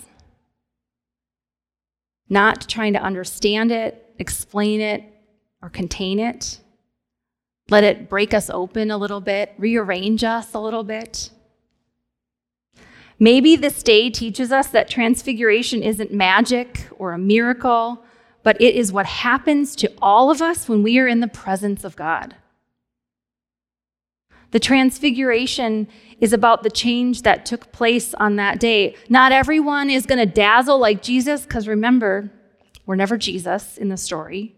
not 2.29 2.67
trying 2.69 2.93
to 2.93 3.01
understand 3.01 3.71
it, 3.71 4.13
explain 4.19 4.79
it, 4.79 5.03
or 5.62 5.69
contain 5.69 6.19
it. 6.19 6.60
Let 7.69 7.84
it 7.84 8.10
break 8.10 8.34
us 8.34 8.49
open 8.49 8.91
a 8.91 8.97
little 8.97 9.21
bit, 9.21 9.53
rearrange 9.58 10.23
us 10.23 10.53
a 10.53 10.60
little 10.60 10.84
bit. 10.84 11.32
Maybe 13.19 13.55
this 13.55 13.84
day 13.84 14.10
teaches 14.10 14.51
us 14.51 14.67
that 14.67 14.89
transfiguration 14.89 15.84
isn't 15.84 16.13
magic 16.13 16.88
or 16.97 17.12
a 17.12 17.17
miracle, 17.17 18.03
but 18.43 18.60
it 18.62 18.75
is 18.75 18.91
what 18.91 19.06
happens 19.06 19.75
to 19.78 19.91
all 20.02 20.32
of 20.32 20.41
us 20.41 20.69
when 20.69 20.84
we 20.84 20.99
are 20.99 21.08
in 21.08 21.19
the 21.19 21.28
presence 21.28 21.84
of 21.84 21.95
God. 21.95 22.36
The 24.52 24.60
transfiguration 24.60 25.88
is 26.19 26.34
about 26.34 26.63
the 26.63 26.71
change 26.71 27.21
that 27.21 27.45
took 27.45 27.71
place 27.71 28.13
on 28.15 28.38
that 28.38 28.60
day. 28.60 28.95
Not 29.08 29.32
everyone 29.32 29.89
is 29.89 30.06
going 30.06 30.19
to 30.19 30.25
dazzle 30.25 30.80
like 30.80 31.02
Jesus, 31.02 31.43
because 31.43 31.67
remember, 31.67 32.32
we're 32.86 32.95
never 32.95 33.17
Jesus 33.17 33.78
in 33.78 33.89
the 33.89 33.97
story. 33.97 34.56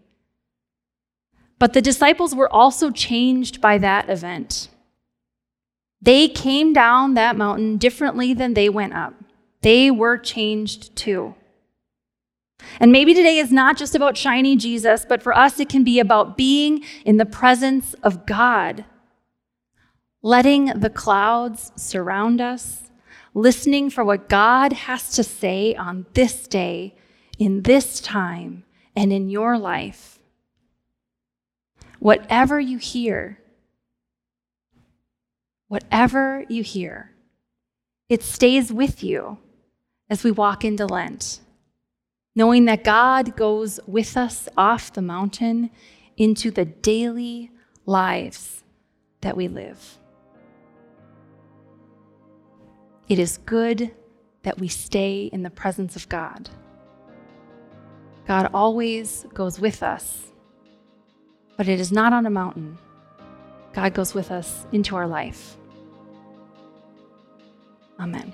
But 1.58 1.74
the 1.74 1.82
disciples 1.82 2.34
were 2.34 2.52
also 2.52 2.90
changed 2.90 3.60
by 3.60 3.78
that 3.78 4.08
event. 4.08 4.68
They 6.00 6.26
came 6.26 6.72
down 6.72 7.14
that 7.14 7.36
mountain 7.36 7.76
differently 7.76 8.34
than 8.34 8.54
they 8.54 8.68
went 8.68 8.94
up. 8.94 9.14
They 9.60 9.90
were 9.90 10.18
changed 10.18 10.96
too. 10.96 11.34
And 12.80 12.92
maybe 12.92 13.14
today 13.14 13.38
is 13.38 13.52
not 13.52 13.76
just 13.76 13.94
about 13.94 14.16
shiny 14.16 14.56
Jesus, 14.56 15.04
but 15.08 15.22
for 15.22 15.36
us, 15.36 15.60
it 15.60 15.68
can 15.68 15.84
be 15.84 16.00
about 16.00 16.36
being 16.36 16.82
in 17.04 17.16
the 17.16 17.26
presence 17.26 17.94
of 18.02 18.26
God 18.26 18.84
letting 20.22 20.66
the 20.66 20.90
clouds 20.90 21.72
surround 21.76 22.40
us, 22.40 22.90
listening 23.34 23.90
for 23.90 24.04
what 24.04 24.28
God 24.28 24.72
has 24.72 25.10
to 25.12 25.24
say 25.24 25.74
on 25.74 26.06
this 26.14 26.46
day, 26.46 26.94
in 27.38 27.62
this 27.62 28.00
time, 28.00 28.64
and 28.94 29.12
in 29.12 29.28
your 29.28 29.58
life. 29.58 30.20
Whatever 31.98 32.60
you 32.60 32.78
hear, 32.78 33.38
whatever 35.68 36.44
you 36.48 36.62
hear, 36.62 37.12
it 38.08 38.22
stays 38.22 38.72
with 38.72 39.02
you 39.02 39.38
as 40.08 40.22
we 40.22 40.30
walk 40.30 40.64
into 40.64 40.86
Lent, 40.86 41.40
knowing 42.34 42.64
that 42.64 42.84
God 42.84 43.36
goes 43.36 43.78
with 43.86 44.16
us 44.16 44.48
off 44.56 44.92
the 44.92 45.02
mountain 45.02 45.70
into 46.16 46.50
the 46.50 46.64
daily 46.64 47.50
lives 47.86 48.62
that 49.20 49.36
we 49.36 49.48
live. 49.48 49.98
It 53.08 53.18
is 53.18 53.38
good 53.38 53.92
that 54.42 54.58
we 54.58 54.68
stay 54.68 55.28
in 55.32 55.42
the 55.42 55.50
presence 55.50 55.96
of 55.96 56.08
God. 56.08 56.48
God 58.26 58.50
always 58.54 59.26
goes 59.34 59.60
with 59.60 59.82
us, 59.82 60.32
but 61.56 61.68
it 61.68 61.80
is 61.80 61.92
not 61.92 62.12
on 62.12 62.24
a 62.24 62.30
mountain. 62.30 62.78
God 63.72 63.94
goes 63.94 64.14
with 64.14 64.30
us 64.30 64.66
into 64.72 64.96
our 64.96 65.06
life. 65.06 65.56
Amen. 67.98 68.32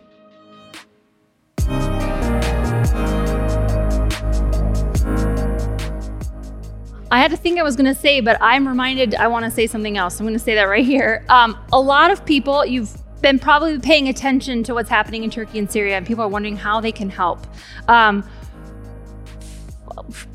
I 7.11 7.18
had 7.18 7.31
to 7.31 7.37
think 7.37 7.59
I 7.59 7.62
was 7.62 7.75
going 7.75 7.92
to 7.92 7.99
say, 7.99 8.21
but 8.21 8.37
I'm 8.40 8.68
reminded 8.68 9.14
I 9.14 9.29
want 9.29 9.44
to 9.44 9.51
say 9.51 9.66
something 9.66 9.97
else. 9.97 10.21
I'm 10.21 10.27
going 10.27 10.35
to 10.35 10.44
say 10.44 10.55
that 10.55 10.64
right 10.64 10.85
here. 10.85 11.25
Um, 11.29 11.59
a 11.73 11.81
lot 11.81 12.11
of 12.11 12.25
people, 12.27 12.66
you've 12.66 12.94
been 13.23 13.38
probably 13.38 13.79
paying 13.79 14.09
attention 14.09 14.62
to 14.64 14.75
what's 14.75 14.90
happening 14.90 15.25
in 15.25 15.31
Turkey 15.31 15.59
and 15.59 15.71
Syria, 15.71 15.97
and 15.97 16.07
people 16.07 16.23
are 16.25 16.29
wondering 16.29 16.57
how 16.57 16.81
they 16.81 16.92
can 16.92 17.09
help. 17.09 17.47
Um, 17.88 18.29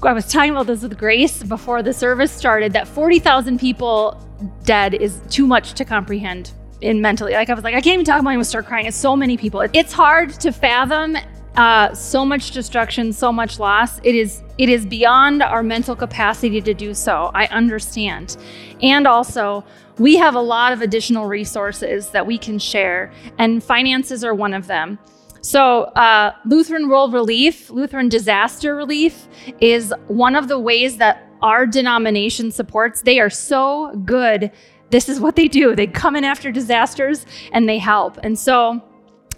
I 0.01 0.13
was 0.13 0.27
talking 0.27 0.51
about 0.51 0.67
this 0.67 0.81
with 0.81 0.97
Grace 0.97 1.43
before 1.43 1.83
the 1.83 1.93
service 1.93 2.31
started 2.31 2.73
that 2.73 2.87
40,000 2.87 3.59
people 3.59 4.19
dead 4.63 4.93
is 4.93 5.21
too 5.29 5.47
much 5.47 5.73
to 5.73 5.85
comprehend 5.85 6.51
in 6.81 7.01
mentally. 7.01 7.33
Like 7.33 7.49
I 7.49 7.53
was 7.53 7.63
like, 7.63 7.75
I 7.75 7.81
can't 7.81 7.93
even 7.93 8.05
talk 8.05 8.19
about 8.19 8.31
it 8.31 8.35
and 8.35 8.45
start 8.45 8.65
crying. 8.65 8.87
It's 8.87 8.97
so 8.97 9.15
many 9.15 9.37
people. 9.37 9.61
It's 9.73 9.93
hard 9.93 10.31
to 10.41 10.51
fathom 10.51 11.17
uh, 11.55 11.93
so 11.93 12.25
much 12.25 12.51
destruction, 12.51 13.13
so 13.13 13.31
much 13.31 13.59
loss. 13.59 13.99
It 14.03 14.15
is 14.15 14.42
it 14.57 14.69
is 14.69 14.85
beyond 14.85 15.41
our 15.41 15.63
mental 15.63 15.95
capacity 15.95 16.61
to 16.61 16.73
do 16.73 16.93
so. 16.93 17.31
I 17.33 17.47
understand, 17.47 18.37
and 18.81 19.07
also 19.07 19.63
we 19.97 20.17
have 20.17 20.35
a 20.35 20.41
lot 20.41 20.73
of 20.73 20.81
additional 20.81 21.27
resources 21.27 22.09
that 22.09 22.25
we 22.25 22.37
can 22.37 22.59
share, 22.59 23.11
and 23.37 23.63
finances 23.63 24.23
are 24.23 24.33
one 24.33 24.53
of 24.53 24.67
them. 24.67 24.99
So, 25.41 25.83
uh, 25.95 26.31
Lutheran 26.45 26.87
World 26.87 27.11
Relief, 27.11 27.69
Lutheran 27.69 28.07
Disaster 28.07 28.75
Relief, 28.75 29.27
is 29.59 29.93
one 30.07 30.37
of 30.37 30.47
the 30.47 30.57
ways 30.57 30.97
that 30.97 31.27
our 31.41 31.65
denomination 31.65 32.49
supports. 32.49 33.01
They 33.01 33.19
are 33.19 33.29
so 33.29 33.93
good. 34.05 34.51
This 34.89 35.09
is 35.09 35.19
what 35.19 35.35
they 35.35 35.49
do. 35.49 35.75
They 35.75 35.87
come 35.87 36.15
in 36.15 36.23
after 36.23 36.49
disasters 36.49 37.25
and 37.51 37.67
they 37.67 37.77
help. 37.77 38.17
And 38.23 38.39
so, 38.39 38.81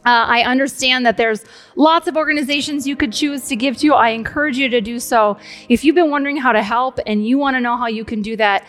uh, 0.06 0.26
I 0.28 0.44
understand 0.44 1.06
that 1.06 1.18
there's 1.18 1.44
lots 1.76 2.08
of 2.08 2.16
organizations 2.16 2.88
you 2.88 2.96
could 2.96 3.12
choose 3.12 3.48
to 3.48 3.56
give 3.56 3.78
to. 3.78 3.94
I 3.94 4.10
encourage 4.10 4.58
you 4.58 4.70
to 4.70 4.80
do 4.80 5.00
so. 5.00 5.38
If 5.68 5.84
you've 5.84 5.96
been 5.96 6.12
wondering 6.12 6.38
how 6.38 6.52
to 6.52 6.62
help 6.62 7.00
and 7.08 7.26
you 7.26 7.40
want 7.40 7.56
to 7.56 7.60
know 7.60 7.76
how 7.76 7.88
you 7.88 8.06
can 8.06 8.22
do 8.22 8.36
that, 8.36 8.66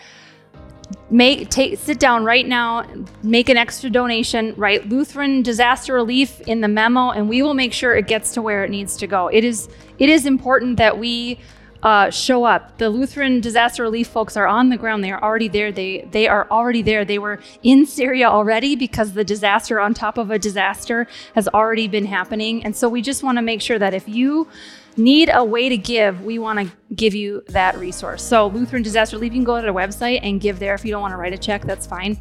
make 1.09 1.49
take 1.49 1.77
sit 1.77 1.99
down 1.99 2.23
right 2.23 2.47
now 2.47 2.85
make 3.23 3.49
an 3.49 3.57
extra 3.57 3.89
donation 3.89 4.53
write 4.57 4.87
lutheran 4.87 5.41
disaster 5.41 5.93
relief 5.93 6.39
in 6.41 6.61
the 6.61 6.67
memo 6.67 7.11
and 7.11 7.27
we 7.27 7.41
will 7.41 7.53
make 7.53 7.73
sure 7.73 7.95
it 7.95 8.07
gets 8.07 8.33
to 8.33 8.41
where 8.41 8.63
it 8.63 8.69
needs 8.69 8.95
to 8.97 9.07
go 9.07 9.27
it 9.27 9.43
is 9.43 9.69
it 9.99 10.09
is 10.09 10.25
important 10.25 10.77
that 10.77 10.97
we 10.97 11.39
uh, 11.87 12.09
show 12.09 12.43
up 12.43 12.77
the 12.79 12.89
lutheran 12.89 13.39
disaster 13.39 13.81
relief 13.83 14.09
folks 14.09 14.35
are 14.35 14.45
on 14.45 14.67
the 14.67 14.75
ground 14.75 15.01
they 15.01 15.11
are 15.11 15.23
already 15.23 15.47
there 15.47 15.71
they 15.71 15.91
they 16.11 16.27
are 16.27 16.45
already 16.51 16.81
there 16.81 17.05
they 17.05 17.17
were 17.17 17.39
in 17.63 17.85
syria 17.85 18.27
already 18.27 18.75
because 18.75 19.13
the 19.13 19.23
disaster 19.23 19.79
on 19.79 19.93
top 19.93 20.17
of 20.17 20.29
a 20.29 20.37
disaster 20.37 21.07
has 21.33 21.47
already 21.59 21.87
been 21.87 22.05
happening 22.05 22.55
and 22.65 22.75
so 22.75 22.89
we 22.89 23.01
just 23.01 23.23
want 23.23 23.37
to 23.37 23.41
make 23.41 23.61
sure 23.61 23.79
that 23.79 23.93
if 23.93 24.05
you 24.05 24.45
need 24.97 25.29
a 25.31 25.43
way 25.43 25.69
to 25.69 25.77
give, 25.77 26.25
we 26.25 26.39
want 26.39 26.59
to 26.59 26.75
give 26.95 27.13
you 27.13 27.43
that 27.49 27.77
resource. 27.77 28.23
So, 28.23 28.47
Lutheran 28.47 28.81
Disaster 28.81 29.15
Relief, 29.15 29.31
you 29.31 29.37
can 29.37 29.43
go 29.43 29.55
to 29.55 29.61
their 29.61 29.73
website 29.73 30.21
and 30.23 30.41
give 30.41 30.57
there. 30.57 30.73
If 30.73 30.83
you 30.83 30.91
don't 30.91 31.01
want 31.01 31.13
to 31.13 31.17
write 31.17 31.33
a 31.33 31.37
check, 31.37 31.61
that's 31.61 31.85
fine. 31.85 32.19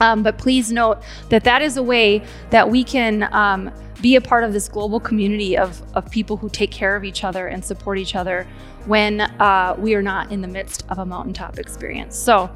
Um, 0.00 0.22
but 0.22 0.38
please 0.38 0.70
note 0.70 1.02
that 1.28 1.44
that 1.44 1.62
is 1.62 1.76
a 1.76 1.82
way 1.82 2.22
that 2.50 2.68
we 2.68 2.84
can 2.84 3.32
um, 3.32 3.70
be 4.00 4.16
a 4.16 4.20
part 4.20 4.44
of 4.44 4.52
this 4.52 4.68
global 4.68 5.00
community 5.00 5.56
of, 5.56 5.82
of 5.94 6.10
people 6.10 6.36
who 6.36 6.48
take 6.48 6.70
care 6.70 6.96
of 6.96 7.04
each 7.04 7.24
other 7.24 7.48
and 7.48 7.64
support 7.64 7.98
each 7.98 8.14
other 8.14 8.46
when 8.86 9.20
uh, 9.20 9.74
we 9.78 9.94
are 9.94 10.02
not 10.02 10.30
in 10.30 10.40
the 10.40 10.48
midst 10.48 10.84
of 10.88 10.98
a 10.98 11.06
mountaintop 11.06 11.58
experience. 11.58 12.16
So, 12.16 12.50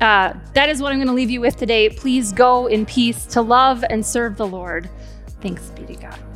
uh, 0.00 0.32
that 0.54 0.68
is 0.68 0.80
what 0.80 0.92
I'm 0.92 0.98
going 0.98 1.08
to 1.08 1.14
leave 1.14 1.30
you 1.30 1.40
with 1.40 1.56
today. 1.56 1.88
Please 1.88 2.32
go 2.32 2.66
in 2.66 2.86
peace 2.86 3.26
to 3.26 3.42
love 3.42 3.84
and 3.90 4.04
serve 4.04 4.36
the 4.36 4.46
Lord. 4.46 4.88
Thanks 5.40 5.70
be 5.70 5.86
to 5.86 5.94
God. 5.94 6.27